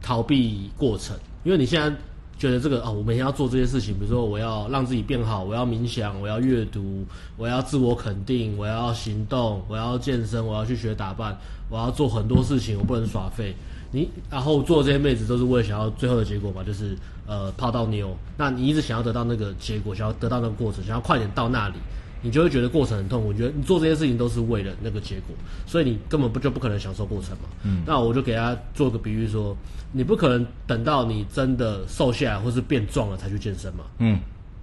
[0.00, 1.92] 逃避过程，因为你现在。
[2.42, 7.04] 觉得这个啊、哦，我每天要做这些事情，比如说我要让自己变好，我要冥想，我要阅读，
[7.36, 13.54] 我要自我肯定，我要行动，我要健身，我要去学打扮，我要做很多事情，我不能耍废。
[13.92, 18.12] 你然后做这些妹子都是为了想要最后的结果嘛，就是呃泡到妞。
[18.36, 21.76] 那你一直想要得到那个结果，想要得到那个过程，想要快点到那里。
[22.22, 25.34] 你就会觉得过程很痛苦，你觉得你做这些事情都是为了那个结果，
[25.66, 27.48] 所以你根本不就不可能享受过程嘛。
[27.64, 29.56] 嗯，那我就给大家做个比喻说，
[29.90, 33.84] 你不可能等到你真的瘦下来或是变壮了才去健身嘛。
[33.98, 34.20] 嗯，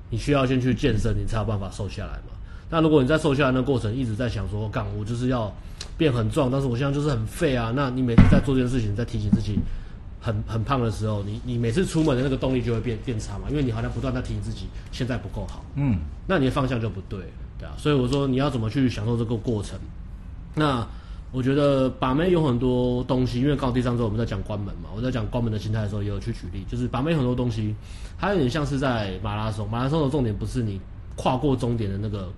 [0.09, 2.31] 你需要先去健身，你才有办法瘦下来嘛。
[2.69, 5.53] 那如果你在瘦下来的过程一直在想说，干我就是要
[5.97, 7.73] 变很壮，但是我现在就是很废啊。
[7.75, 9.59] 那你每次在做这件事情，在提醒自己
[10.21, 15.65] 很很胖的时候，你你每次出门的那个动力就会变变差嘛，因为你好像不断在提醒自己现在不够好。
[15.75, 17.19] 嗯，那你的方向就不对。
[17.59, 19.77] 对啊，所以我说你要怎么去享受这个过程？
[20.55, 20.87] 那
[21.31, 27.75] 我觉得把妹有很多东西，因为刚好第三周我们在讲关门嘛，我在讲关门的心态的时候也有去举例，就是把妹很多东西，
[28.17, 30.81] 它有点像是在马拉松，马拉松的重点不是你
[31.15, 32.31] 跨过终点的那个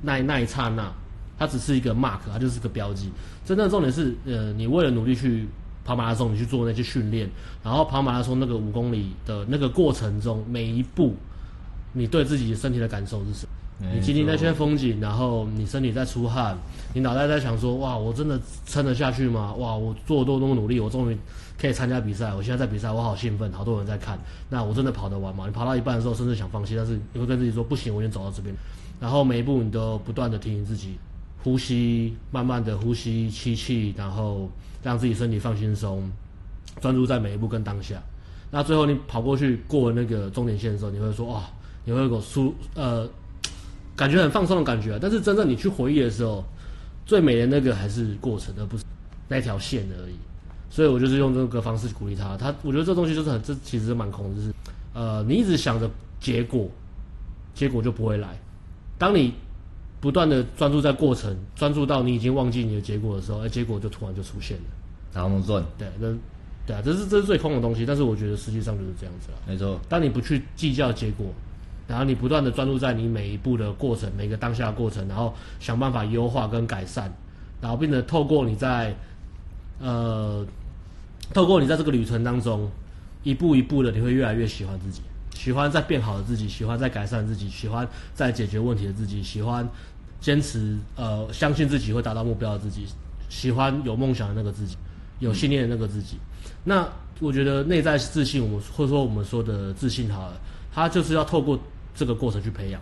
[0.00, 0.92] 那那一刹那，
[1.36, 3.10] 它只是一个 mark，它就是个标记。
[3.44, 5.48] 真正的重点是，呃，你为了努力去
[5.84, 7.28] 跑马拉松，你去做那些训练，
[7.64, 11.16] 然后跑马拉松那个五公里的那个过程中，每一步
[11.92, 13.51] 你对自己身体的感受是什么？
[13.90, 16.56] 你经历那些风景，然后你身体在出汗，
[16.94, 19.52] 你脑袋在想说：哇，我真的撑得下去吗？
[19.54, 21.18] 哇，我做多多多努力，我终于
[21.60, 22.32] 可以参加比赛。
[22.34, 24.18] 我现在在比赛，我好兴奋，好多人在看。
[24.48, 25.46] 那我真的跑得完吗？
[25.46, 28.54] 你跑到一半的时候，甚至想放弃，但是你会跟自己说：不行，我已经走到这边。
[29.00, 30.96] 然后每一步你都不断的提醒自己，
[31.42, 34.48] 呼吸，慢慢的呼吸，吸气，然后
[34.82, 36.08] 让自己身体放轻松，
[36.80, 38.00] 专注在每一步跟当下。
[38.50, 41.42] 那最后你跑过去过了那个终点线的时候，你会说：哇，
[41.84, 43.08] 你会有个舒呃。
[43.94, 46.44] 感觉很放松的感觉啊，但是真正你去回忆的时候，
[47.04, 48.84] 最美的那个还是过程，而不是
[49.28, 50.14] 那条线而已。
[50.70, 52.36] 所以我就是用这个方式鼓励他。
[52.36, 54.54] 他，我觉得这东西就是很，这其实是蛮空的，就是
[54.94, 56.66] 呃，你一直想着结果，
[57.54, 58.28] 结果就不会来。
[58.96, 59.34] 当你
[60.00, 64.64] 不断的专注在过程，专注到你已经忘记你的结果的时候，而结果就突然就出现了。
[65.12, 66.08] 然后我们做，对，那
[66.66, 67.84] 对啊，这是这是最空的东西。
[67.84, 69.38] 但是我觉得实际上就是这样子了。
[69.46, 71.26] 没错，当你不去计较结果。
[71.86, 77.12] 然后你不断的专注在你每一步的过程，每个当下的过程，然后想办法优化跟改善，
[77.60, 78.94] 然后并且透过你在，
[79.80, 80.46] 呃，
[81.34, 82.70] 透过你在这个旅程当中，
[83.22, 85.02] 一步一步的，你会越来越喜欢自己，
[85.34, 89.68] 喜欢在变好的自己，喜欢在改善自己，喜欢在解决问题的自己，喜欢
[90.20, 92.86] 坚持呃相信自己会达到目标的自己，
[93.28, 94.76] 喜欢有梦想的那个自己，
[95.18, 96.16] 有信念的那个自己。
[96.64, 96.88] 那
[97.20, 100.40] 我觉得内在自信，我们或者说我们说的自信好了，
[100.72, 101.58] 它就是要透过。
[101.94, 102.80] 这个过程去培养，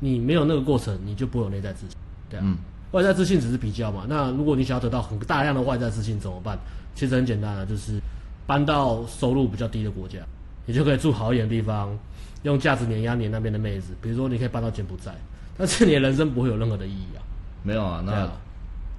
[0.00, 1.96] 你没有那个过程，你就不会有内在自信，
[2.28, 2.42] 对啊。
[2.44, 2.58] 嗯、
[2.90, 4.04] 外在自信只是比较嘛。
[4.06, 6.58] 那如果你想要得到很大量的外在自信怎么办？
[6.94, 7.98] 其实很简单啊，就是
[8.46, 10.18] 搬到收入比较低的国家，
[10.66, 11.98] 你就可以住好一点的地方，
[12.42, 13.94] 用价值碾压你那边的妹子。
[14.02, 15.10] 比如说，你可以搬到柬埔寨，
[15.56, 17.24] 但是你的人生不会有任何的意义啊。
[17.62, 18.32] 没有啊，那、啊、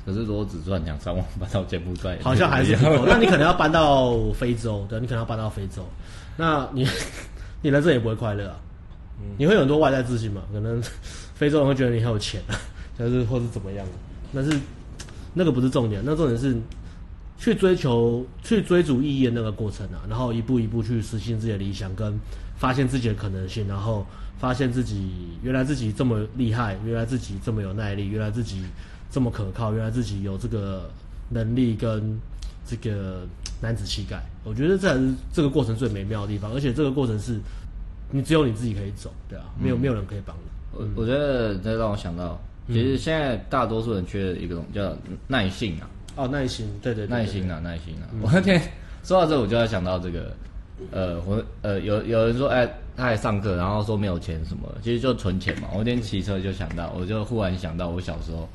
[0.03, 3.05] 可是如果只赚两三万搬到柬埔寨，好像还是不够。
[3.05, 5.85] 那你可能要搬到非洲，对，你可能要搬到非洲，
[6.37, 6.87] 那你
[7.61, 8.59] 你人生也不会快乐啊。
[9.37, 10.41] 你会有很多外在自信嘛？
[10.51, 10.81] 可能
[11.35, 12.41] 非洲人会觉得你很有钱，
[12.97, 13.85] 但是或是怎么样？
[14.33, 14.57] 但是
[15.33, 16.55] 那个不是重点，那重点是
[17.37, 22.19] 去追求、去追逐意义的那个过程啊，然后一步一步去实现自己的理想，跟
[22.57, 24.05] 发现自己的可能性，然后
[24.39, 25.11] 发现自己
[25.43, 28.63] 原来自己这么厉害，原来自己这么有耐力，原来自己
[29.11, 30.89] 这么可靠，原来自己有这个
[31.29, 32.19] 能力跟
[32.65, 33.27] 这个
[33.61, 34.21] 男子气概。
[34.43, 37.39] 我觉得这才是这个过程最美妙的地方，而且这个过程是。
[38.13, 40.41] 你只有你自己可以走，对啊，没有、嗯、没有人可以帮你。
[40.73, 44.93] 我我觉得这让我想到，其实现在大多数人缺一个东西叫
[45.27, 45.89] 耐性啊。
[46.17, 48.11] 哦，耐心，对对，耐心啊，耐心啊。
[48.11, 48.61] 嗯、我那天
[49.01, 50.35] 说到这，我就要想到这个，
[50.91, 55.69] 呃，我呃有有人说，哎，他还上课，然后说没有钱什么，其实就存钱嘛。
[55.71, 58.49] 我那天骑车就想到，我就忽然想到我小时候。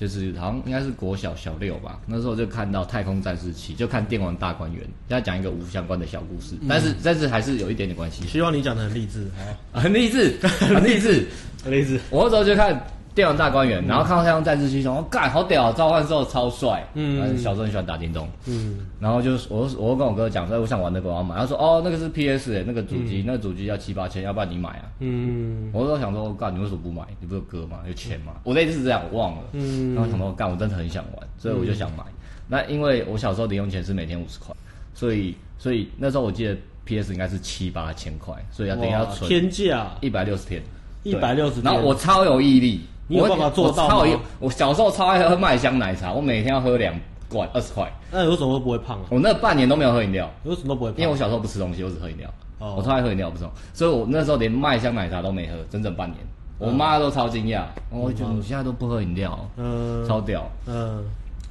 [0.00, 8.26] 就是好像应该是国小小六吧，那时候就看到《太空战士七》，就看电玩大观园，要讲一个无相关的小故事，但是但是还是有一点点关系。
[8.26, 9.26] 希望你讲的 很励志，
[9.72, 11.26] 很励志，很励志，
[11.62, 12.00] 很励志。
[12.08, 12.82] 我那时候就看。
[13.14, 18.28] 电玩大观园，然后看到太空战士七，说：“干，好屌，召唤兽超帅。”嗯，小时候很喜欢打电动。
[18.46, 27.02] 嗯，然后就是我我跟我哥讲说：“我想玩那个，我要买。”他说：“哦，那个是 PS 诶，那个主机，那个主机要七八千，要不然你买啊？”嗯，我说想说：“干，你为什么不买？
[27.20, 27.80] 你不是有哥吗？
[27.86, 29.42] 有钱吗？”我那次是这样，我忘了。
[29.52, 32.04] 嗯，然后想说：“干，我真的很想玩，所以我就想买。”
[32.46, 34.54] 那因为我小时候零用钱是每天五十块，
[34.94, 40.62] 所以所以那时候我记得 PS 应该是七八千块，所以要等一下存天价一百六十天，
[41.02, 42.80] 一百六十天，然后我超有毅力。
[43.10, 43.96] 你有办法做到吗？
[43.98, 46.94] 我，我，我小时候超爱喝麦香奶茶，我每天要喝两
[47.28, 47.90] 罐，二十块。
[48.12, 49.02] 那你为什么会不会胖啊？
[49.10, 50.30] 我那半年都没有喝饮料。
[50.44, 51.00] 有什么都不会胖？
[51.00, 52.32] 因为我小时候不吃东西，我只喝饮料。
[52.60, 53.44] 哦、我超爱喝饮料，不是，
[53.74, 56.18] 所以我那时候连麦香奶茶都没喝，整整半年。
[56.58, 61.02] 我妈都超惊讶，我觉得我现在都不喝饮料，嗯，超屌，嗯，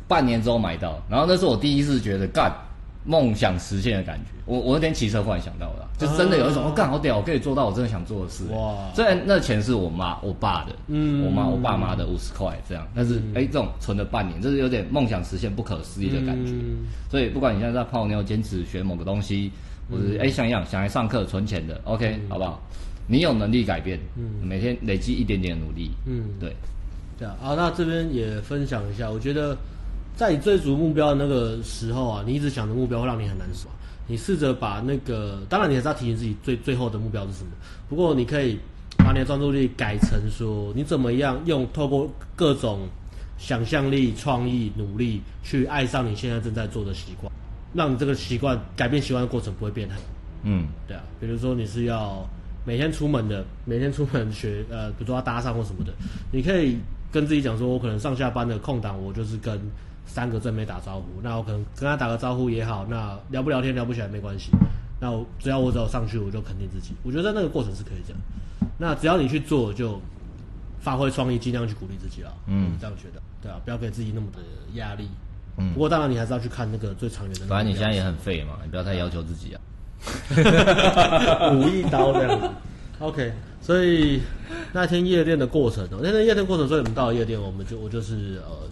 [0.07, 2.53] 半年之后买到，然后那是我第一次觉得干
[3.09, 4.25] 梦想实现的感觉。
[4.45, 8.43] 我我那天骑车忽然想到了，就真的有一种，我干好屌，我可以做到我真的想做的事。
[8.51, 8.91] 哇！
[8.93, 16.53] 虽然那钱是我妈我爸的，嗯，我妈我爸妈的五十块这样，但是哎，这种存了半年，这是有点梦想实现不可思议的感觉。
[17.09, 19.51] 所以不管你现在在泡妞、坚持学某个东西，
[19.89, 22.61] 或者哎想想想来上课存钱的，OK，好不好？
[23.07, 26.55] 你有能力改变，嗯，每天累积一点点努力，嗯，对，
[27.17, 29.57] 对啊，好，那这边也分享一下，我觉得
[30.19, 33.69] 在你追逐目标的那个时候啊，你一直想着目标会让你很难受。
[34.05, 37.51] 你试着把那个，当然你还是要提醒自己最最后的目标是什么。
[37.87, 38.59] 不过你可以
[38.97, 42.85] 把你的专注力改成说，你怎么样用透过各种
[43.37, 47.31] 想象力、创意、努力去爱上你现在正在做的习惯，
[47.73, 49.97] 让你这个习惯改变习惯的过程不会变很，
[50.43, 52.27] 嗯，对啊，比如说你是要。
[52.65, 55.93] 每天出门的，每天出门学，呃，比如说要搭讪或什么的，
[56.29, 56.77] 你可以
[57.09, 59.57] 跟自己讲说，我可能上下班的空档，我就是跟
[60.09, 61.05] 三个正妹打招呼。
[61.21, 64.51] 那我可能跟他打个招呼也好，那聊不聊天聊不起来没关系。
[64.99, 66.93] 那我只要我只要上去，我就肯定自己。
[67.03, 68.19] 我觉得在那个过程是可以这样。
[68.77, 70.01] 那只要你去做，就
[70.81, 72.33] 发挥创意，尽量去鼓励自己啊。
[72.47, 74.39] 嗯，这样觉得，对啊，不要给自己那么的
[74.73, 75.07] 压力。
[75.57, 77.45] 嗯，不过当然你还是要去看那个最长远的。
[77.45, 79.61] 反正你现在也很废嘛，你不要太要求自己啊。
[81.53, 82.49] 武一刀这样子
[82.99, 83.33] ，OK。
[83.61, 84.21] 所以
[84.71, 88.67] 那天夜店的过程，那天夜店过程，所以我们到了夜店，我们就我就是呃，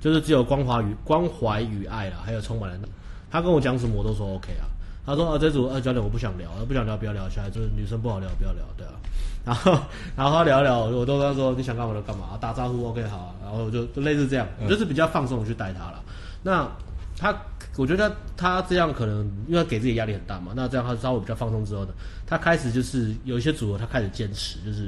[0.00, 2.88] 就是只有关怀与关怀与爱了，还有充满了。
[3.30, 4.66] 他跟我讲什么，我都说 OK 啊。
[5.04, 8.92] 他说啊，这组呃教练我不想聊，不想聊不要聊下来，就是女生不好聊不要聊，对啊。
[9.44, 9.72] 然后
[10.16, 13.34] 然后他聊聊，我都跟他说你想干嘛就干嘛，打招呼 OK 好啊。
[13.42, 16.02] 然后就就类似这样，我就是比较放松的去带他了。
[16.42, 16.68] 那
[17.16, 17.34] 他。
[17.76, 21.92] 我觉得他这样可能因为给自己压力很大嘛，那这样他稍微比较放松之后呢，
[22.26, 24.86] 他开始就是有一些组合他开始坚持，就是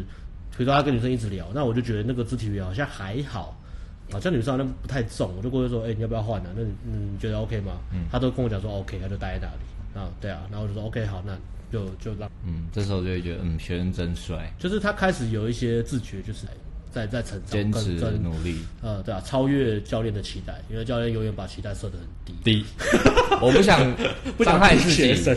[0.56, 3.56] 比如说他跟女生一直聊，那我就觉得那个肢体语言好像还好，
[4.10, 6.52] 好像女生好像不太重，我就过去说，哎、欸，你要不要换呢、啊？
[6.56, 7.72] 那你你觉得 OK 吗？
[7.92, 11.36] 嗯，他都跟我讲说 OK，他就待在那里啊，对啊，然后我就说 OK 好，那
[11.72, 16.40] 就就让，嗯，这时候就会觉得嗯，学生真帅，就是他开始有一些自觉，就是。
[16.92, 22.34] 在在成长，坚持努力，呃，对啊，超越教练的期待，因为教练永远把期待设得很低。
[22.42, 22.66] 低，
[23.40, 23.94] 我不想
[24.36, 25.32] 不想害学生，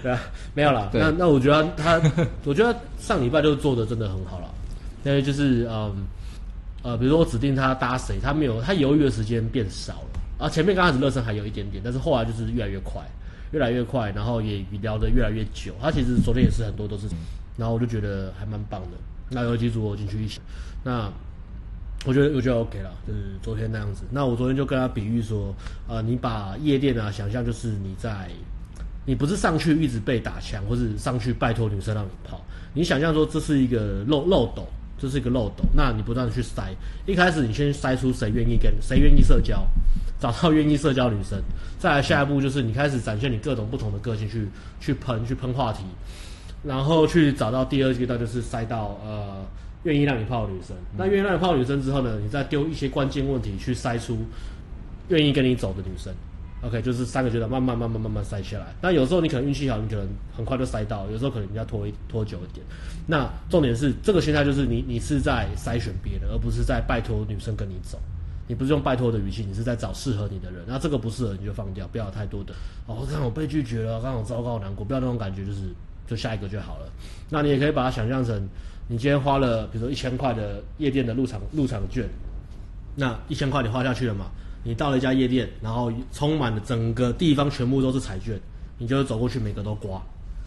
[0.00, 0.20] 对啊，
[0.54, 0.88] 没有啦。
[0.92, 2.00] 对那那我觉得他，
[2.44, 4.48] 我觉得上礼拜就做的真的很好了，
[5.02, 6.06] 因为就是嗯
[6.82, 10.48] 呃，比如说我指定他搭谁，他没有，他犹豫的时间变少了啊。
[10.48, 13.00] 前面刚开始热身还有一点点，但是后来就是越来越快，
[13.52, 15.72] 越来越快，然后也聊得越来越久。
[15.80, 17.06] 他其实昨天也是很多都是，
[17.56, 18.88] 然后我就觉得还蛮棒的。
[19.30, 20.40] 那有几组我进去一起，
[20.84, 21.10] 那
[22.04, 24.02] 我觉得我觉得 OK 了，就是昨天那样子。
[24.10, 25.54] 那我昨天就跟他比喻说，
[25.88, 28.28] 呃，你把夜店啊想象就是你在，
[29.06, 34.66] 你不是上去一直被打枪，或是上去拜托女生让你泡，你想象说这是一个漏漏斗，
[35.02, 36.68] 这是一个漏斗，那你不断的去筛，
[37.06, 39.66] 一开始你先筛出谁愿意跟谁愿意社交，
[40.20, 41.42] 找到愿意社交女生，
[41.76, 44.46] 再来下一步就是你开始展现你各种不同的个性去
[44.80, 45.82] 去喷去喷话题。
[46.62, 49.44] 然后去找到第二阶段，就是筛到呃
[49.82, 50.76] 愿意让你泡的女生。
[50.96, 54.16] 那愿意让你泡的女生之后呢，你再丢一些关键问题去筛出
[55.08, 56.14] 愿意跟你走的女生。
[56.62, 58.66] OK，就是三个阶段，慢慢慢慢慢慢塞下来。
[58.80, 62.64] 那有时候你可能运气好，你可能很快就塞到；有时候可能你要拖一拖久一点。
[63.06, 67.98] 那重点是这个心态就是你你是在筛选别人，而不是在拜托女生跟你走。
[68.46, 70.62] 你不是用拜托的语气，你是在找适合你的人。
[70.66, 72.54] 那这个不适合你就放掉，不要太多的
[72.86, 75.68] 哦，刚好被拒绝了，刚好糟糕难过，不要那种感觉，就是。
[76.04, 76.92] 就下一个就好了。
[77.30, 78.36] 那你也可以把它想象成，
[78.88, 82.06] 你今天花了，比如说一千块的夜店的入场入场券，
[82.96, 84.26] 那一千块你花下去了嘛？
[84.64, 88.40] 你到了一家夜店，然后充满了整个地方全部都是彩券，
[88.78, 90.00] 你就走过去每个都刮，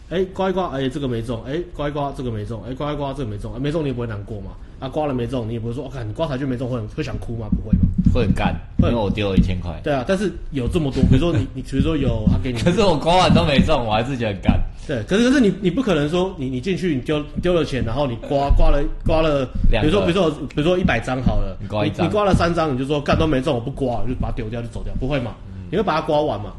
[0.09, 4.51] 哎、刮一刮，哎、这个没中，哎、刮一刮这个没中，哎、刮一刮这个没中，欸、没中你也不会难过嘛？
[4.79, 7.47] 啊刮了没中，你也不会说，我、哦、看你刮彩券没中会会想哭吗？
[7.49, 7.83] 不会吗？
[8.13, 9.73] 会很干，因为我丢了一千块。
[9.83, 14.59] 对啊，但是有这么多，比如说你 你比如说有他给你，可是我刮完都没中，我还是觉得很干。
[14.87, 25.35] 对，可是可是你你不可能说你你进去你丢丢了钱，然后你刮刮了刮了，比如说比如说比如说一百张好了，你刮一张，你刮了三张，你就说干都没中，我不刮，就把它丢掉就走掉，不会嘛？
[25.47, 26.53] 嗯、你会把它刮完嘛？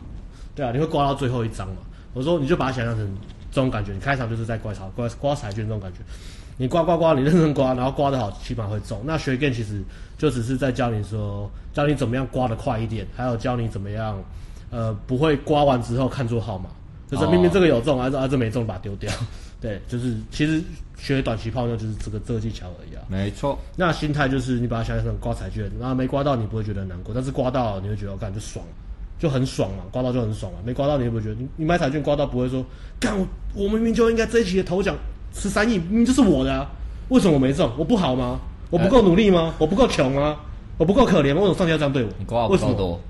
[0.55, 1.77] 对啊，你会刮到最后一张嘛？
[2.15, 3.07] 我说你就把它想象成
[3.53, 5.99] 这种感觉，你开场就是在刮彩刮刮彩券这种感觉，
[6.59, 9.01] 你刮刮刮，你认真刮，然后刮得好，起码会中。
[9.05, 9.83] 那学 game 其实
[10.17, 14.23] 就只是在教你说，教你怎么样刮得快一点，还有教你怎么样，
[14.71, 16.71] 呃，不会刮完之后看出号码。
[17.11, 19.13] 就是明明这个有中，还是啊这没中，把它丢掉。
[19.61, 20.63] 对，就是其实
[20.97, 23.03] 学短期泡妞就是这个这个技巧而已啊。
[23.09, 23.59] 没错。
[23.77, 28.65] 那心态就是你把它想象成刮彩券，然后没刮到你不会觉得难过，但是刮到你会觉得我感觉爽。
[29.19, 30.59] 就很爽嘛，刮到就很爽嘛。
[30.65, 32.65] 没刮到你会不会觉得你你买彩券刮到不会说，
[33.01, 34.95] 干我我明明就应该这一期的头奖
[35.39, 36.67] 十三亿，明明就是我的啊，
[37.11, 37.71] 为什么我没中？
[37.77, 38.41] 我不好吗？
[38.71, 39.43] 我不够努力吗？
[39.43, 40.37] 欸、我不够穷吗？
[40.79, 41.41] 我不够可怜吗？
[41.43, 42.09] 为什么上帝要这样对我？
[42.19, 43.01] 你刮不够多，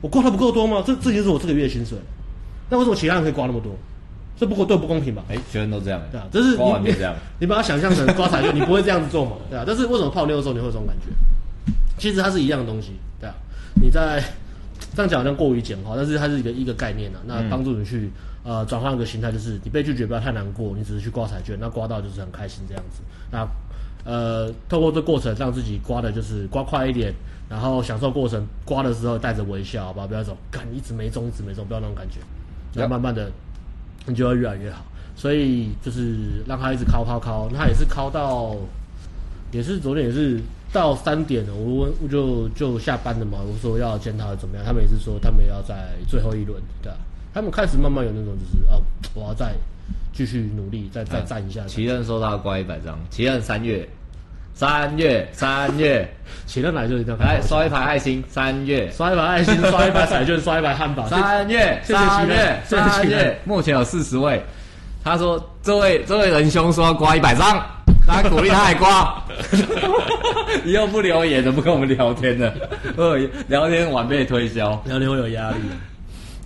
[0.00, 0.82] 我刮的不够多吗？
[0.86, 1.98] 这这就是我这个月薪水。
[2.70, 3.72] 那为什么其他人可以刮那么多？
[4.38, 5.22] 这不过对不公平吧？
[5.28, 6.94] 哎、欸，学生都这样，对啊，这是你你，
[7.40, 9.32] 你把它想象成刮彩券，你不会这样子做嘛？
[9.50, 11.12] 对啊，但是为什么泡妞的时候你会有这种感觉？
[11.98, 13.34] 其实它是一样的东西，对啊，
[13.80, 14.22] 你在
[14.94, 17.20] 这样讲好像过于简化，但是它是一个一个概念啊。
[17.26, 18.10] 那帮助你去、
[18.44, 23.00] 嗯、呃转换一个心态，就是你被拒绝不要太难过，你只是去刮彩券，那刮到就是很开心这样子。
[23.30, 23.48] 那
[24.04, 27.14] 呃，透过这过程让自己刮的就是刮快一点，
[27.48, 30.06] 然后享受过程，刮的时候带着微笑，好吧？
[30.06, 32.18] 不要走，干一直没中，一直没中，不要那种感觉。
[32.74, 33.30] 然后慢慢的，
[34.06, 34.84] 你就会越来越好。
[35.14, 38.56] 所以就是让他一直敲敲敲，他也是敲到，
[39.52, 40.40] 也是昨天也是
[40.72, 43.38] 到三点了，我我就就下班了嘛。
[43.40, 45.74] 我说要检讨怎么样，他们也是说他们要在
[46.08, 46.96] 最后一轮，对啊，
[47.34, 48.82] 他们开始慢慢有那种就是哦，
[49.14, 49.52] 我要再
[50.12, 51.64] 继续努力，再再战一下。
[51.66, 53.88] 奇任收到刮一百张，奇任三月。
[54.54, 56.06] 三月，三月，
[56.44, 58.22] 起得来就一定要来刷一排爱心。
[58.28, 61.08] 三月，刷一排爱心， 刷一排彩券，刷一排汉堡。
[61.08, 64.44] 三月，三月，三月，目前有四十位。
[65.02, 67.64] 他说：“这位，这位仁兄说要刮一百张，
[68.12, 69.24] 大家鼓励他来刮。
[70.66, 72.52] 以后不留言的，不跟我们聊天的，
[72.96, 73.16] 呃，
[73.48, 75.56] 聊天晚被推销，聊天会有压力。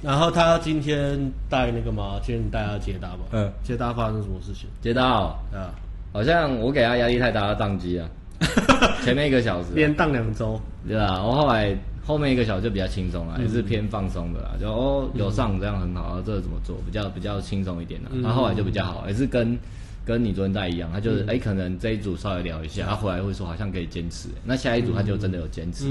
[0.01, 1.19] 然后他今天
[1.51, 3.25] 带那个嘛，今天带他接搭嘛。
[3.33, 4.69] 嗯，接搭发生什么事情？
[4.81, 5.75] 接到啊。”
[6.15, 8.09] 好像我给他压力太大，他宕机啊。
[9.03, 11.21] 前面一个小时连宕两周，对啊。
[11.21, 14.51] 我后来后面一个小时就比较轻松了，也是偏放松的啦。
[14.61, 18.09] 就哦有上这样很好，这个怎么做比较比较轻松一点呢？
[18.23, 19.59] 然后后来就比较好，也是跟
[20.07, 25.85] 跟你昨天带一样，他就是哎可能这一组稍微聊一下，他回来会说好像可以坚持，那下一组他就真的有坚持，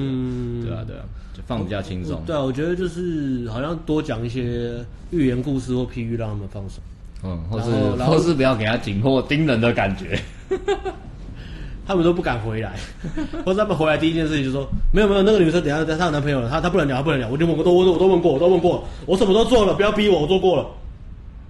[0.64, 1.04] 对啊对啊，
[1.34, 2.24] 就放比较轻松。
[2.26, 4.74] 对啊，我觉得就是好像多讲一些
[5.12, 6.82] 寓言故事或譬喻，让他们放松。
[7.24, 7.72] 嗯，或是
[8.06, 10.18] 或是不要给他紧迫盯人的感觉，
[11.86, 12.74] 他们都不敢回来，
[13.44, 20.66] 或者他们回来第一件事情就说没有没有，那个女生等下她有男朋友了，她她不能聊，她不能聊，我就问我，都问我都问过，我都问过，我什么都做了，不要逼我，我做过了。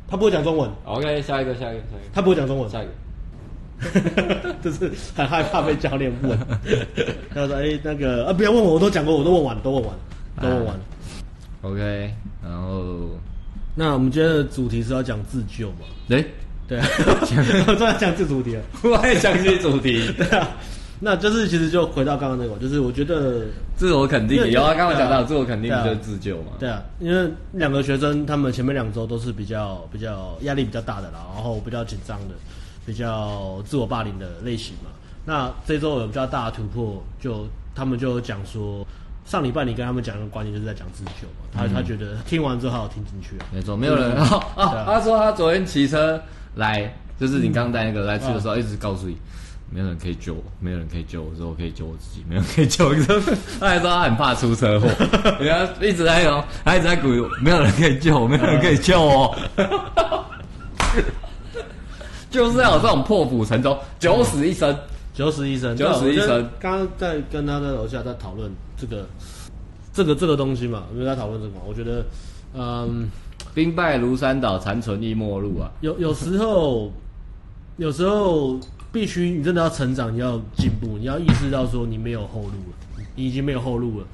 [0.08, 6.38] 他不会讲中文，OK，下一个下一个下一个，他不会讲中文，下一个， 就是很害怕被教练问。
[7.34, 9.94] 他说哎那个啊不要问我，我都讲过，我都问完，都问完，
[10.42, 10.82] 都问完了。
[11.62, 13.10] OK，然后。
[13.78, 15.80] 那我们今天的主题是要讲自救嘛？
[16.10, 16.26] 哎、欸，
[16.66, 16.88] 对啊，
[17.68, 20.10] 我终于讲这主题了，我也讲这主题。
[20.14, 20.48] 对啊，
[21.06, 23.44] 那就是其实就回到刚刚那个，就是我觉得
[23.78, 26.54] 自我肯定有啊，刚刚讲到自我肯定就是自救嘛。
[26.58, 32.34] 对啊，因为两个学生他们前面两周都是比较比较压力比较大的啦，然后比较紧张的，
[32.88, 34.90] 比较自我霸凌的类型嘛。
[35.24, 37.46] 那这周有比较大的突破，就
[37.76, 38.84] 他们就讲说。
[39.28, 43.46] 上礼拜你跟他们讲的观念就是在讲自救嘛，他他觉得听完之后他有听进去啊。
[43.52, 46.22] 没错，没有人啊，他说他昨天骑车
[46.54, 49.18] 来，就是你刚带那个来去的时候，一直告诉你，
[49.70, 52.96] 没有人可以救我，没有人可以救我，说我可以救我自己，没有人可以救我。
[53.60, 54.88] 他还说他很怕出车祸，
[55.40, 59.36] 人家一直在说，他一直在鼓励我，没有人可以救我，没有人可以救我。
[62.30, 64.78] 就是要有这种破釜沉舟，九死一生。
[65.14, 66.46] 九死一生，九死一生。
[66.60, 69.08] 刚刚在跟他在楼下在讨论这个，
[69.94, 72.06] 这个这个东西嘛，我们在讨论这个嘛，我觉得，
[72.54, 73.10] 嗯，
[73.54, 75.72] 兵败如山倒，残存亦末路啊。
[75.80, 76.92] 有有时候，
[77.78, 78.60] 有时候
[78.96, 84.08] 必须你真的要成长，你要进步，你要意识到说你没有后路了，你已经没有后路了。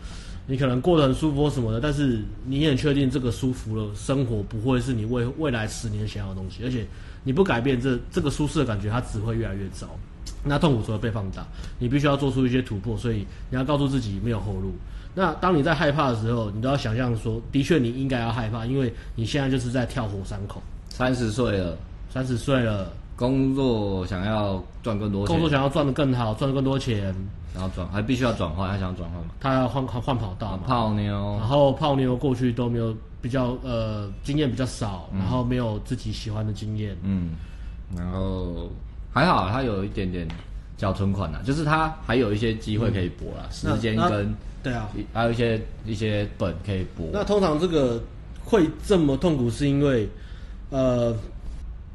[0.48, 6.84] 你可能过得很舒服什么的，但是你也很确定这个舒服了生活不会是你未未来十年想要的东西，而且
[7.24, 9.88] 你不改变这这个舒适的感觉，它只会越来越糟。
[10.44, 11.46] 那痛苦只会被放大，
[11.78, 13.18] 你必须要做出一些突破，所以
[13.52, 14.74] 你要告诉自己没有后路。
[15.14, 20.60] 那当你在害怕的时候，你都要想象说，的确你应该要害怕，因为你现在就是在跳火山口。
[20.90, 21.78] 三十岁了，
[22.12, 22.92] 三十岁了，
[23.22, 27.16] 工作想要赚更多钱，工作想要赚得更好，赚更多钱，
[27.54, 29.30] 然后转还必须要转换，他想要转换嘛？
[29.40, 30.64] 他要换换跑道嘛？
[30.66, 37.32] 泡妞，然后泡妞过去都没有比较呃经验比较少，然后没有自己喜欢的经验，嗯，
[37.96, 38.70] 然后。
[39.14, 40.26] 还好，他有一点点
[40.78, 47.08] 缴存款呐，就是他还有一些机会可以搏啦，时间跟对啊，还有一些一些本可以搏。
[47.12, 48.02] 那通常这个
[48.42, 50.08] 会这么痛苦，是因为
[50.70, 51.14] 呃，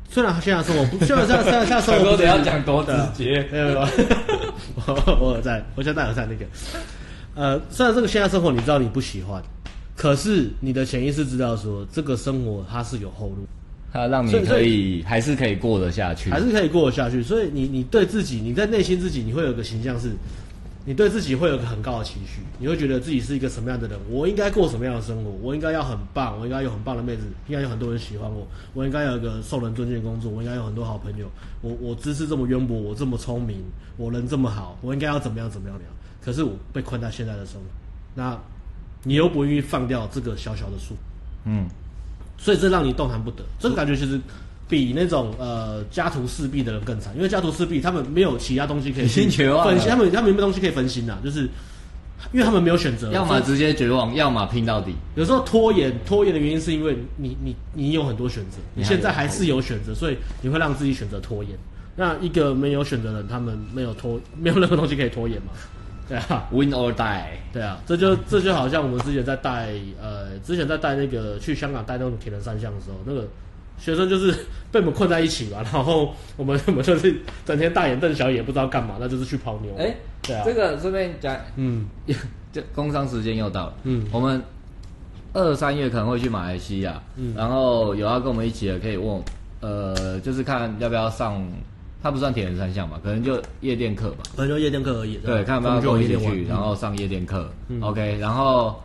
[0.08, 3.80] 虽然现在生活不， 虽然现在现在生活不得要讲多直接，没有没有，
[4.86, 6.44] 我我在，我现在有在那个，
[7.34, 9.42] 呃，虽然这个现在生活你知道你不喜欢，
[9.94, 13.46] 可是你的潜意识知道说这个生活它是有后路。
[13.92, 17.22] 它让你可以还是可以过得下去，还是可以过得下去。
[17.22, 20.10] 所以你你对自己，你在内心自己，你会有个形象是，
[20.88, 31.28] 你对自己会有个很高的期许，你会觉得自己是一个什么样的人，我应该过什么样的生活，我应该要很棒，我应该有很棒的妹子，应该有很多人喜欢我，我应该有一个受人尊敬的工作，我应该有很多好朋友，
[31.60, 33.64] 我我知识这么渊博，我这么聪明，
[33.96, 35.86] 我人这么好，我应该要怎么样怎么样聊。
[36.24, 37.66] 可是我被困在现在的生活，
[38.14, 38.38] 那
[39.02, 40.94] 你又不愿意放掉这个小小的树，
[41.46, 41.66] 嗯，
[42.38, 44.20] 所以这让你动弹不得，这个感觉其实。
[44.68, 49.48] 比那种呃家徒四壁的人更惨，因为家徒四壁，他们没有其他东西可以分心，
[49.88, 51.42] 他们他们没有东西可以分心呐，就是
[52.32, 54.92] 因为他们没有选择，要么直接绝望，要么拼到底。
[55.14, 61.52] 有时候拖延拖延的原因是因为你你你有很多选择，你现在还是有选择，所以你会让自己选择拖延。
[61.94, 65.52] 那一个没有选择的人，他们没有拖， 没有任何东西可以拖延嘛？
[66.08, 67.22] 对啊，win or die。
[67.52, 69.68] 对啊，这就这就好像我们之前在带
[70.02, 73.28] 呃之前在带那个去香港带那种铁人三项的时候，那个。
[73.78, 74.32] 学生就是
[74.72, 77.14] 被我们困在一起嘛， 然后我们我们就是
[77.44, 79.72] 整天大眼瞪小眼，不知道干嘛，那就是去泡妞。
[79.78, 81.86] 哎、欸，对啊，这个顺便讲，嗯，
[82.52, 84.42] 这工商时间又到了，嗯，我们
[85.32, 89.22] 二三月可能会去马来西亚，嗯，然后有要跟我们一起的可以问，
[89.60, 91.46] 呃，就是看要不要上，
[92.02, 98.82] 它不算铁人三项嘛，可能就夜店课吧，可能就夜店课而已，对，看要不要跟我一起去，然后上夜店课、嗯、，OK，然后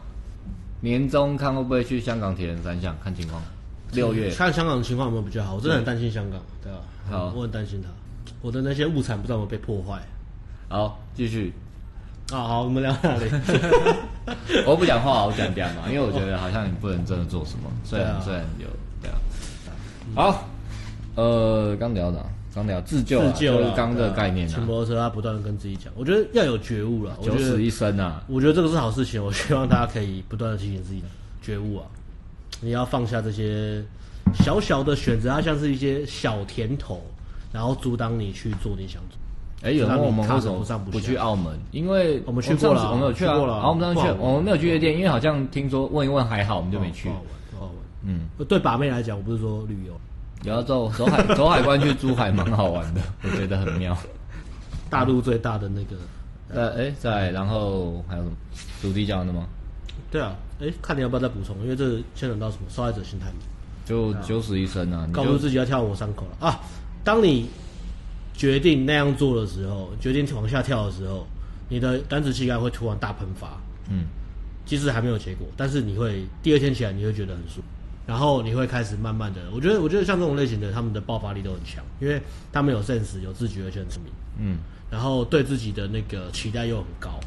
[0.82, 3.42] 年终看会不会去香港铁人三项，看情况。
[3.94, 5.56] 六月看香港的情况有没有比较好？
[5.56, 6.80] 我真的很担心香港，对吧？
[7.10, 7.90] 好，我很担心他，
[8.42, 10.02] 我的那些物产不知道有没有被破坏。
[10.70, 11.54] 好，继续。
[12.32, 13.26] 啊，好，我们聊哪里？
[14.66, 18.68] 我不讲话，我讲讲嘛，因为我觉得好像你不能真的做什么，虽然虽然有
[19.02, 19.18] 这样。
[20.16, 20.48] 好，
[21.16, 22.26] 呃，刚聊的，
[22.56, 24.48] 刚聊自救，自救刚的概念。
[24.48, 28.24] 骑摩托车，他不断的跟自己讲，我觉得要有觉悟了，九死一生啊！
[28.30, 31.08] 我觉得这个是好事情，我希望大家可以不断的提醒自己的
[31.42, 31.84] 觉悟啊。
[32.62, 33.84] 你要放下这些
[34.34, 37.02] 小小的选择，它像是一些小甜头，
[37.52, 39.18] 然后阻挡你去做你想做。
[39.64, 41.56] 哎，有人问我们为什么不去澳门？
[41.72, 43.56] 因为我们去过了，我们有去过了。
[43.58, 47.10] 然后我们上次去，我们没有去夜店，因为好像听说问一问还好，我们就没去。
[47.10, 47.76] 不好玩，不好玩。
[48.04, 49.94] 嗯，对把妹来讲，我不是说旅游，
[50.44, 53.96] 有要走走海走海关去珠海，蛮好玩的， 我觉得很妙。
[54.90, 55.96] 大陆最大的那个，
[56.50, 58.36] 呃，哎，在然后还有什么
[58.82, 59.46] 主题讲的吗？
[60.10, 60.36] 对啊。
[60.62, 63.38] 哎，看你要不要再补充，因为这牵扯到什么受害者心态嘛？
[63.84, 65.10] 就九死一生啊！
[65.12, 66.60] 告诉自己要跳我伤口了啊！
[67.04, 67.50] 当你
[68.34, 71.26] 决定那样做的时候，决定往下跳的时候，
[71.68, 73.60] 你的胆子气概会突然大喷发。
[73.90, 74.06] 嗯，
[74.66, 77.64] 即使还没有结果，但是你会第二天起来你会觉得很舒服，
[78.06, 82.22] 然后你会开始慢慢的，我觉得我觉得像这种类型的，他们的爆发力都很强，因为
[82.54, 84.14] 他们有 sense 有自觉而且很聪明。
[84.38, 84.58] 嗯，
[84.92, 87.20] 然后对自己的那个期待又很高。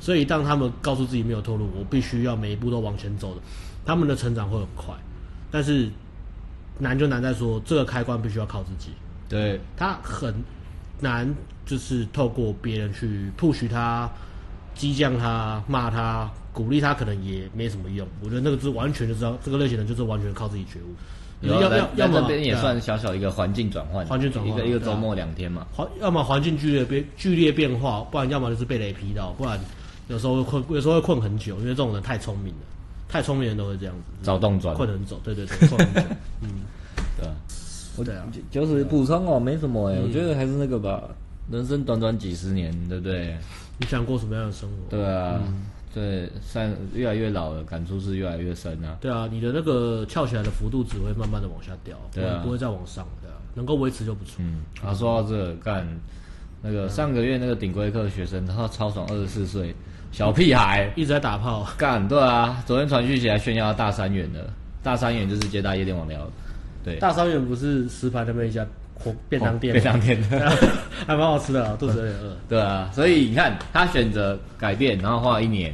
[0.00, 3.40] 所以，当他们告诉自己没有退路，我必须要每一步都往前走的，
[3.84, 4.94] 他们的成长会很快。
[5.50, 5.90] 但是
[6.78, 8.90] 难就难在说，这个开关必须要靠自己。
[9.28, 10.32] 对，他很
[11.00, 11.34] 难，
[11.66, 14.08] 就是透过别人去 push 他、
[14.74, 18.06] 激将他、骂他、鼓励他，可能也没什么用。
[18.22, 20.94] 我觉得那个是完全就知道，这个类型的就是完全靠自己觉悟。
[21.40, 25.66] 要要要么这边也算小小一个环境转换，环境转换一个一个周末两天嘛。
[25.72, 29.58] 环要么环境剧烈变剧烈变化，不然要么就是被雷劈到，不然。
[30.08, 32.60] 有时候会困，有时候会困很久，因为这种人太聪明了，
[33.08, 36.08] 太聪明人都会这样子，找洞钻，困很久，对对对， 困很久，
[36.42, 36.48] 嗯，
[37.18, 37.34] 对啊，
[37.96, 41.04] 我对啊，就是补充哦，没什么哎，我觉得还是那个吧，
[41.50, 43.36] 人生短短几十年，对不对？
[43.78, 44.76] 你想过什么样的生活？
[44.90, 45.40] 对啊，
[45.94, 48.96] 对，算越来越老了，感触是越来越深啊。
[49.00, 54.36] 对啊，你的那个翘起来的幅度只会慢慢的往下掉，对啊，不会再往上，对啊，能够维持就不错。
[54.38, 55.86] 嗯，啊，说到这个，干
[56.62, 59.74] 那个上个月那个顶规课学生，他超爽，二十四岁。
[60.10, 61.66] 小屁孩一直在打炮。
[61.76, 64.48] 干，对啊，昨天传讯起来炫耀大三元的，
[64.82, 66.20] 大三元就是接大夜店网聊，
[66.84, 70.20] 对，大三元不是石牌那边一家火便当店，便当店。
[71.06, 75.72] 还蛮好吃的，肚子有点饿，对啊，所以你看他选择改变，然后花了一年。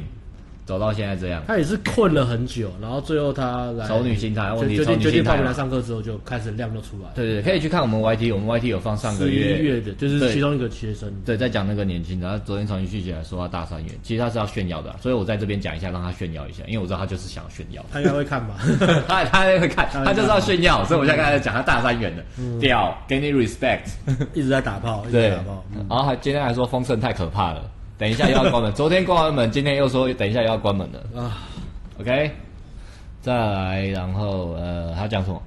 [0.65, 7.09] 走到现在这样，他也是困了很久，然后最后他来丑女心态，问题决定决定报名来上课之后，就开始量就出来。
[7.13, 9.57] 对对，可以去看我们 YT，我们 YT 有放上个月。
[9.57, 17.85] 月的，就是其中一个学生，对，在讲那个年轻的，他昨天重新续起来说他大三元，其实他是要炫耀的，所以我在这边讲一下，让他炫耀一下，因为我知道他就是想要炫耀。
[17.91, 18.55] 他应该会看吧？
[19.07, 22.23] 他他会看，他就是要炫耀，所以我现在开始讲他大三元的，
[22.59, 23.81] 屌，给你 respect，
[24.33, 27.63] 一直在打炮，一直在，打炮，然后还今天还说丰盛太可怕了。
[27.97, 31.37] 等一下又要关门，昨天关完门，今天又说等一下又要关门了啊。
[31.99, 32.29] OK，
[33.21, 35.41] 再来，然后呃，他讲什么？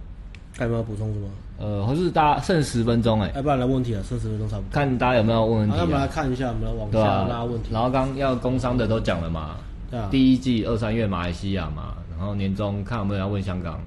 [0.56, 1.28] 还有没有补充什么？
[1.58, 4.68] 呃，或是大家剩十分钟哎，要不然来问题啊，剩十分钟差不多。
[4.72, 5.74] 看大家有没有问问题？
[5.76, 7.68] 那我们来看一下，我们来往下拉问题。
[7.72, 9.56] 然后刚要工商的都讲了嘛？
[9.90, 10.08] 对啊。
[10.10, 13.78] 第一季二三月马来西亚嘛，然后年终看有没有要问香港。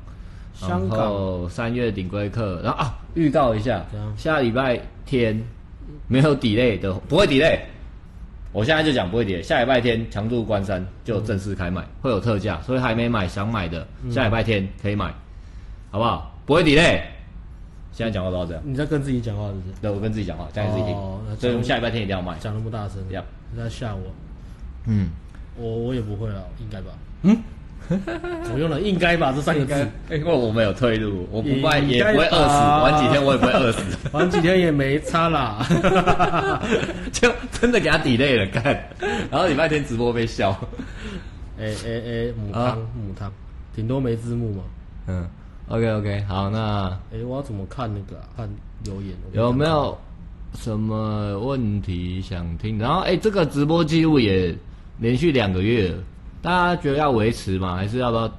[0.53, 3.83] 香港三月顶规课，然后啊，预告一下，
[4.15, 5.41] 下礼拜天
[6.07, 7.57] 没有 delay 的，不会 delay。
[8.51, 15.13] 我现在就讲不会跌，下礼拜天强度关山就正式开卖，嗯、会有特价，所以还没买想买的，嗯、下礼拜天可以买，
[15.89, 16.35] 好不好？
[16.45, 17.03] 不会跌嘞。
[17.93, 18.63] 现在讲话都要这样。
[18.65, 19.73] 你在跟自己讲话是不是？
[19.81, 20.93] 对，我跟自己讲话，讲给自己听。
[20.95, 22.37] 哦、所以我们下礼拜天一定要卖。
[22.39, 24.01] 讲那么大声，要你在吓我？
[24.85, 25.09] 嗯，
[25.55, 26.91] 我我也不会了，应该吧？
[27.23, 27.37] 嗯。
[28.53, 35.65] 我用了“应该吧”这三个字，因为我没有退路，我不卖也不会饿死，玩几天我也不会饿死， 玩几天也没差啦，
[37.11, 38.73] 就真的给他 delay 了干，
[39.29, 40.51] 然后礼拜天直播被笑，
[41.59, 43.31] 哎哎哎，母汤母汤，
[43.75, 44.63] 顶多没字幕嘛，
[45.07, 45.27] 嗯
[45.67, 48.49] ，OK OK，好，那哎，我要怎么看那个看
[48.83, 49.13] 留言？
[49.33, 49.97] 有没有
[50.55, 52.79] 什么问题想听？
[52.79, 54.55] 然后哎，这个直播记录也
[54.99, 55.97] 连续两个月了。
[56.41, 57.75] 大家觉得要维持吗？
[57.75, 58.29] 还是要不要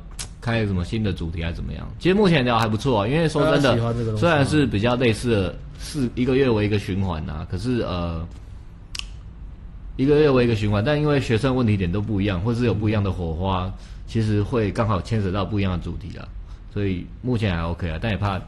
[0.40, 1.88] 开什么新的主题，还是怎么样？
[2.00, 8.26] 其实目前聊还不错啊，因为说真的，虽然是比较类似的，是一个月为一个循环呐，可是呃，
[9.96, 13.72] 一个月为一个循环，但因为学生问题点都不一样，或是有不一样的火花，
[14.08, 16.26] 其实会刚好牵扯到不一样的主题啊，
[16.74, 18.40] 所以目前还 OK 啊，但也怕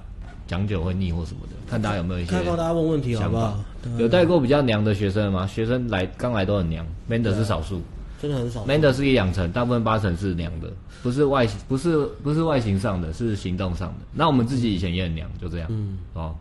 [0.48, 2.32] 讲久会腻或什么的，看大家有没有一些。
[2.32, 3.56] 看到大家问问题好不好？
[3.98, 5.46] 有带过比较娘的学生吗？
[5.46, 7.80] 学生来刚来都很娘，man 的是少数。
[8.24, 8.64] 真的很少。
[8.64, 10.72] man 的是一两成，大部分八成是娘的，
[11.02, 14.06] 不是外形，不是不是外形上的，是行动上的。
[14.14, 15.68] 那我们自己以前也很娘，就这样。
[15.70, 15.98] 嗯。
[16.14, 16.34] 哦，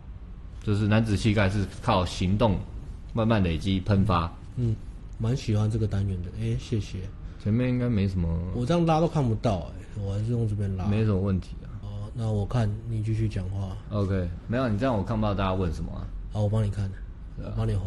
[0.62, 2.56] 就是男子气概是靠行动
[3.12, 4.32] 慢慢累积喷发。
[4.56, 4.74] 嗯，
[5.18, 6.30] 蛮喜欢这个单元的。
[6.38, 7.00] 哎、欸，谢谢。
[7.42, 8.26] 前面应该没什么。
[8.54, 10.86] 我这样拉都看不到哎、欸，我还是用这边拉。
[10.86, 11.68] 没什么问题啊。
[11.82, 13.76] 哦，那我看你继续讲话。
[13.90, 16.06] OK，没有你这样我看不到大家问什么啊。
[16.32, 16.90] 好，我帮你看，
[17.54, 17.84] 帮你划。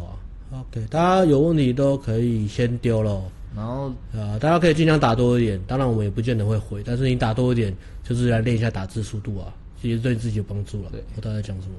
[0.50, 3.24] OK，大家有问题都可以先丢喽。
[3.56, 7.74] 然后呃，大家可以尽量打多一点，当然我们也不见得会回，但是你打多一点，
[8.04, 10.90] 就是来练一下打字速度啊，其实对自己有帮助了。
[10.92, 11.74] 对，我大概讲什么？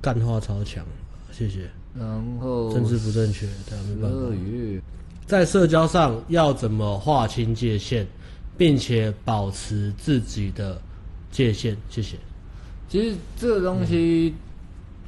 [0.00, 0.84] 干话超强，
[1.30, 1.68] 谢谢。
[1.98, 2.08] 然
[2.40, 4.18] 后政治不正确，大家没办法。
[5.26, 8.06] 在社交上要怎么划清界限，
[8.56, 10.80] 并且保持自己的
[11.30, 11.76] 界限？
[11.90, 12.16] 谢谢。
[12.88, 14.34] 其实这个东西，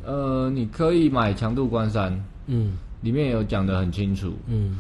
[0.04, 4.76] 嗯、呃，你可以买强度关山，嗯，里面有讲的很清楚，嗯。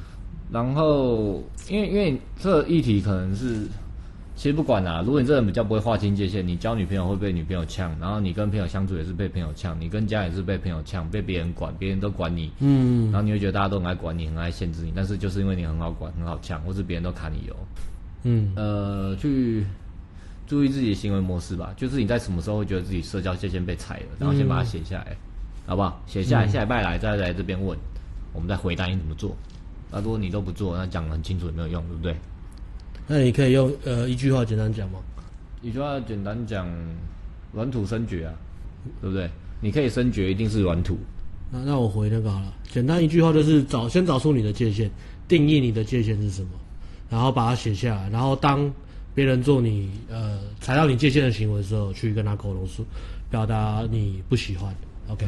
[0.50, 3.66] 然后，因为因为这议题可能是，
[4.36, 5.02] 其实不管啦、啊。
[5.04, 17.56] 如果你这人比较不会划清界限，你交女朋友会被女朋友呛，然后你跟朋友相处也是被朋友呛，你跟家也是被朋友呛，被别人管，别人都管你，嗯，然后你会觉得大家都很爱管你，很爱限制你，但是就是因为你很好管，很好呛，或是别人都卡你油，
[18.24, 19.64] 嗯，呃，去
[20.46, 25.16] 注意自己的行为模式吧，就是你在什么时候会觉得自己社交界限被踩了，然后先把它写下来，嗯、
[25.68, 26.00] 好不好？
[26.06, 27.76] 写下来，下礼拜来再来这边问，
[28.32, 29.34] 我们再回答你怎么做。
[29.94, 32.16] 那如果你都不做，那讲的很清楚也没有用，对不对？
[33.06, 34.98] 那你可以用呃一句话简单讲吗？
[35.62, 36.68] 一句话简单讲，
[37.52, 38.34] 软土生绝啊，
[39.00, 39.30] 对不对？
[39.60, 40.98] 你可以生绝，一定是软土。
[41.52, 44.90] 那那我回那个好了，简单一句话就是找先找出你的界限，
[45.28, 46.48] 定义你的界限是什么，
[47.08, 48.68] 然后把它写下来，然后当
[49.14, 52.84] 别人做你呃踩到你界限的行为的时候，去跟他沟通说，
[53.30, 54.74] 表达你不喜欢。
[55.06, 55.24] OK。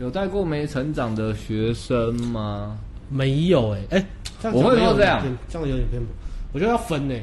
[0.00, 2.76] 有带过没成长的学生吗？
[3.08, 4.06] 没有哎、欸、哎，
[4.42, 6.08] 欸、我会说这样，这样有点偏颇。
[6.52, 7.22] 我觉得要分呢、欸，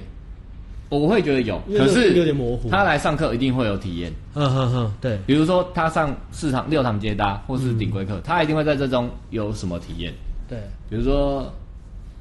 [0.90, 2.70] 我会觉得有，可是有点模糊。
[2.70, 5.18] 他来上课一定会有体验，嗯哼哼，对。
[5.26, 10.14] 比如说他上四堂六堂接搭或是顶规课，嗯、他一定会在这中有什么体验？
[10.50, 10.60] 对，
[10.90, 11.50] 比如说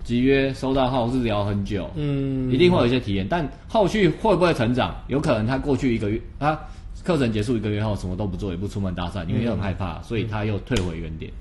[0.04, 3.26] 集约收到后是聊很久，嗯，一定会有一些体验。
[3.28, 4.94] 但后续会不会成长？
[5.08, 6.56] 有可能他过去一个月，他
[7.02, 11.28] 课程结束一个月后什么都不做，也不出门搭讪，因为又很害怕，嗯、所以他又退回原点。
[11.32, 11.34] 嗯，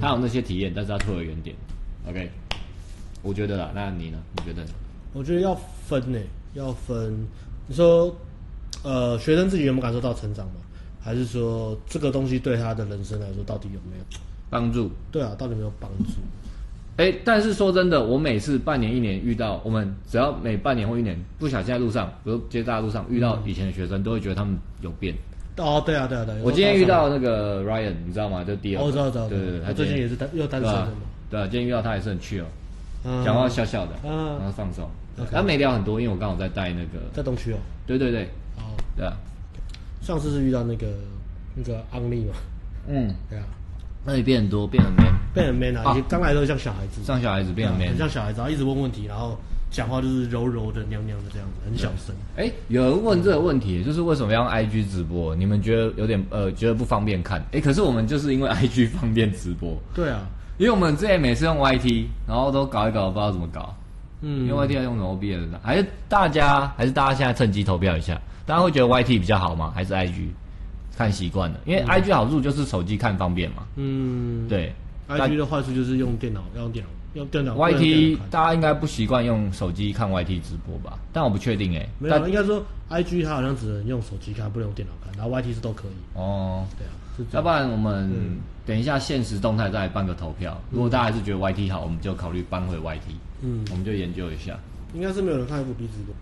[0.00, 1.54] 他有那些体验，但是他退回原点。
[2.08, 2.30] OK，
[3.22, 4.18] 我觉得啦，那你呢？
[4.36, 4.64] 你觉得？
[5.12, 5.54] 我觉得要
[5.86, 7.26] 分呢、欸，要分。
[7.66, 8.14] 你说，
[8.82, 10.54] 呃，学生自己有没有感受到成长嘛？
[11.00, 14.04] 还是说这个东西对他的人生来说到底有没有
[14.48, 14.90] 帮助？
[15.12, 16.12] 对啊，到底有没有帮助？
[16.96, 25.14] 哎、欸，但是说真的，我每次半年、一年遇到，我们只要每半年或一年不小心在路上，比如接大路上遇到以前的学生，嗯、都会觉得他们有变。
[25.56, 26.34] 哦，对啊，对啊，对。
[26.42, 28.42] 我今天遇到那个 Ryan，你知道吗？
[28.42, 28.86] 就第二个。
[28.86, 29.28] 我知道，知道。
[29.28, 30.92] 对对对，他最近也是单又单身的嘛。
[31.30, 32.42] 对啊，今天遇到他也是很 chill，
[33.24, 34.88] 讲话笑笑的，然后放松。
[35.30, 36.98] 他没聊很多，因为我刚好在带那个。
[37.12, 37.56] 在东区哦。
[37.86, 38.24] 对对对。
[38.56, 38.74] 哦。
[38.96, 39.16] 对啊。
[40.02, 40.88] 上次是遇到那个
[41.54, 42.34] 那个安利嘛。
[42.88, 43.14] 嗯。
[43.30, 43.44] 对啊。
[44.04, 45.94] 那你变很多，变很 man，变很 man 啊！
[45.94, 49.38] 你刚来都像小孩子，像小孩子变很 man，很像小孩子，然后一直问问题，然后。
[49.74, 52.14] 讲话就是柔柔的、娘娘的这样子，很小声。
[52.36, 55.34] 哎、欸，有人问这个问题，就是为什么要用 IG 直播？
[55.34, 57.40] 你们觉得有点呃，觉得不方便看？
[57.46, 59.76] 哎、欸，可是我们就是因为 IG 方便直播。
[59.92, 60.24] 对啊，
[60.58, 63.74] 因为我们之前每次用 YT，然后都搞一搞，不知道怎么搞。
[64.20, 65.60] 嗯，因为 YT 要用什么 OBS 的？
[65.60, 68.20] 还是大家还是大家现在趁机投票一下？
[68.46, 69.72] 大家会觉得 YT 比较好吗？
[69.74, 70.28] 还是 IG？
[70.96, 73.64] 看习惯了，因为 IG 好处就是手机看方便嘛。
[73.74, 74.72] 嗯，对。
[75.08, 76.90] IG 的坏处就是用电脑要用电脑。
[77.14, 77.56] 用电脑。
[77.56, 80.98] YT 大家应该不习惯用手机看 YT 直播吧？
[81.12, 81.88] 但我不确定哎、欸。
[81.98, 86.18] 没有，但应该说 IG 它好像只能用手机看，不能用电脑看，然后 YT 是都可以。
[86.18, 90.60] 哦，对啊，要不然我们等一下现实动态再办个投票。
[90.70, 93.00] 嗯、如果大家还是觉得 YT 好，我们就考虑搬回 YT。
[93.42, 94.58] 嗯，我们就研究一下。
[94.92, 96.14] 应该是没有人看 FB 直播。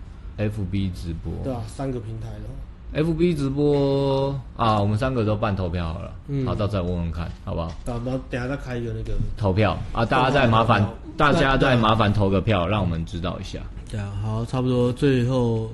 [0.47, 1.33] FB 直播。
[1.45, 2.55] 对啊，三个平台的话。
[2.95, 7.69] FB 直播啊，我们三个都办投票好了，嗯，好，到时候再问问看，好不好？
[7.69, 10.87] 好，那等下再开一个那个投票啊，大家再麻烦，
[11.17, 13.59] 大家再麻烦投个票，让我们知道一下。
[13.91, 15.71] 对啊，好，差不多最后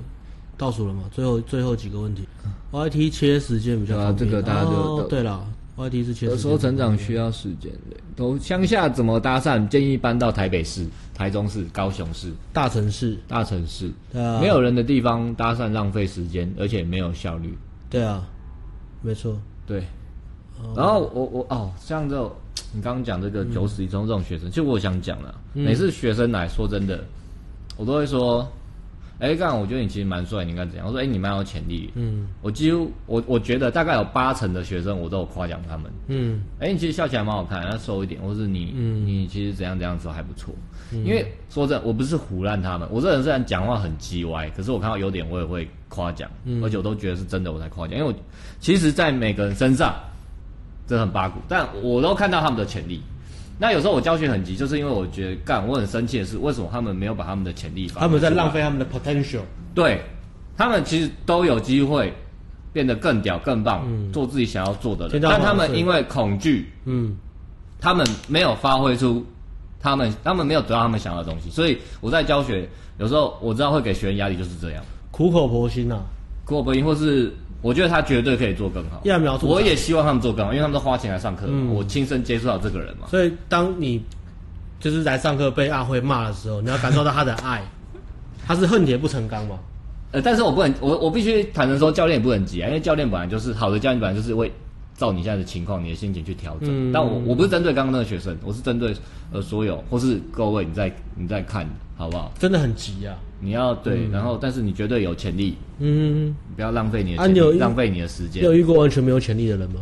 [0.57, 2.27] 倒数了嘛，最后最后几个问题
[2.73, 5.45] ，YT 切时间比较啊，这个大家就、哦、对了。
[5.79, 7.97] YT 是有时候成长需要时间的。
[8.17, 9.67] 都乡下怎么搭讪？
[9.69, 13.17] 建议搬到台北市、台中市、高雄市大城市。
[13.29, 17.57] 大城市，对啊，没有人的地方搭讪浪费时间，而且没有效率。
[17.89, 18.29] 对啊，
[19.03, 19.39] 没错。
[19.67, 19.85] 对。
[20.75, 22.33] 然后我我哦，像这种
[22.73, 27.05] 你刚刚讲这个九死一生这种学生，其实我想讲了，每次学生来说真的，
[27.77, 28.47] 我都会说。
[29.19, 30.87] 哎，刚刚我觉得你其实蛮帅，你应该怎样？
[30.87, 31.91] 我说，哎，你蛮有潜力。
[31.95, 35.91] 嗯，我几乎我我觉得大概有八成的学生我都有夸奖他们。
[36.07, 40.55] 嗯，哎，你其实笑起来蛮好看，要瘦一点，或是你，嗯，你其实怎样怎样说还不错。
[40.93, 48.17] 嗯，因为说真的，我不是胡烂他们，我这人虽然讲话很叽歪，可是我看到优点我也会夸奖，嗯，而且我都觉得是真的我才夸奖，因为我
[48.61, 49.95] 其实，在每个人身上，
[50.87, 53.03] 这很八股，但我都看到他们的潜力。
[53.61, 58.07] 那有时候我教学很急，就是因为我觉得干，我很生气的是，为什么他们没有把他们的潜力发挥？
[58.07, 59.41] 他们在浪费他们的 potential。
[59.75, 60.01] 对，
[60.57, 62.13] 他们其实都有机会
[62.73, 65.21] 变得更屌、更棒，嗯、做自己想要做的人。
[65.21, 67.17] 但他们因为恐惧，嗯，
[67.81, 69.27] 他们没有发挥出
[69.81, 71.51] 他们，他们没有得到他们想要的东西。
[71.51, 76.03] 所以我在教学，有时候我知道会给学员压力，就是这样，苦口婆心呐、啊，
[76.45, 77.35] 苦口婆心，或是。
[77.61, 79.03] 我觉得他绝对可以做更好。
[79.43, 83.07] 我也希望他们做更好，因为他们都花钱来上课，嗯、我亲身接触到这个人嘛。
[83.09, 84.03] 所以，当你
[84.81, 87.63] 就是来上课被阿辉骂的时候，你要感受到他的爱。
[88.47, 89.59] 他是恨铁不成钢嘛？
[90.13, 94.51] 呃，但是我不能，我我必须坦诚说，教练也不能急啊，因为教练本来就是好的教练，本来就是会
[94.97, 96.69] 照你现在的情况、你的心情去调整。
[96.71, 98.95] 嗯、但我我不是针对刚刚那个学生，我是针对
[99.33, 101.69] 呃所有或是各位你在你在看，
[101.99, 102.33] 好不好？
[102.39, 103.15] 真的很急啊。
[103.41, 108.43] 你要对，嗯、然后但是你绝对有潜力，嗯，不要浪费你的潜力，啊、浪费你的时间。
[108.43, 109.81] 你有遇过完全没有潜力的人吗？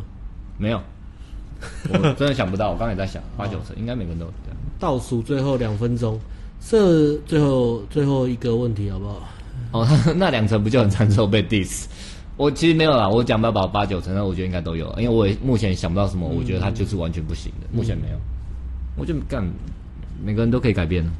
[0.58, 0.80] 没有，
[1.92, 2.70] 我真的想不到。
[2.72, 4.58] 我刚才也在想，八九成应该每个人都有这样。
[4.78, 6.18] 倒数最后两分钟，
[6.60, 9.22] 这最后最后一个问题好不好？
[9.72, 11.84] 哦， 那两成不就很难受被 diss？
[12.36, 18.16] 我其实没有啦，我讲不到八九成，那我觉得应该都有，因为我也目前想不到什么，我觉得他就是完全不行的，嗯、目前没有。
[18.96, 19.42] 我就干，
[20.22, 21.10] 每个人都可以改变的。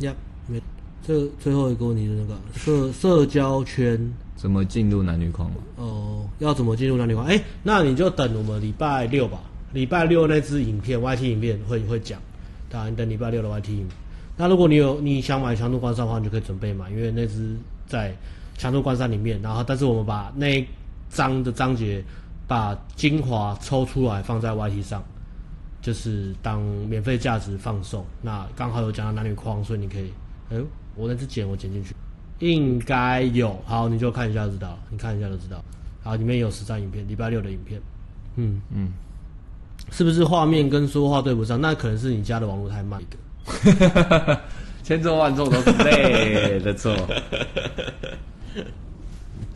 [0.00, 0.14] 呀，
[0.46, 0.60] 没。
[1.06, 7.26] 这最后一个问题是那个社社交圈怎么进入男女框哦，要怎么进入男女框？
[7.26, 9.40] 哎，那你就等我们礼拜六吧。
[9.72, 12.20] 礼拜六那支影片，YT 影片会会讲。
[12.68, 13.88] 当然，你等礼拜六的 YT 影片。
[14.36, 18.14] 那如果你有你想买强度关山的话，你就可以准备买，因为那支在
[18.58, 19.40] 强度关山里面。
[19.42, 20.66] 然后，但是我们把那一
[21.08, 22.02] 章的章节
[22.46, 25.02] 把精华抽出来放在 YT 上，
[25.82, 28.04] 就是当免费价值放送。
[28.22, 30.12] 那刚好有讲到男女框，所以你可以
[30.50, 30.56] 哎。
[30.96, 31.94] 我那支剪我剪进去，
[32.40, 33.56] 应该有。
[33.64, 35.64] 好，你就看一下就知道了，你看一下就知道。
[36.02, 37.80] 好，里面有十张影片，礼拜六的影片。
[38.34, 38.92] 嗯嗯，
[39.92, 41.58] 是不是画面跟说话对不上？
[41.58, 44.40] 那可能是你家的网络太慢一个。
[44.82, 46.94] 千错万错都是累的错。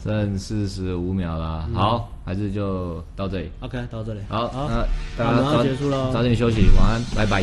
[0.05, 3.51] 剩四十五秒了，嗯、好，还是就到这里。
[3.61, 4.21] OK，到这里。
[4.29, 7.43] 好，好，那大家早结束了，早点休息，晚安，拜拜。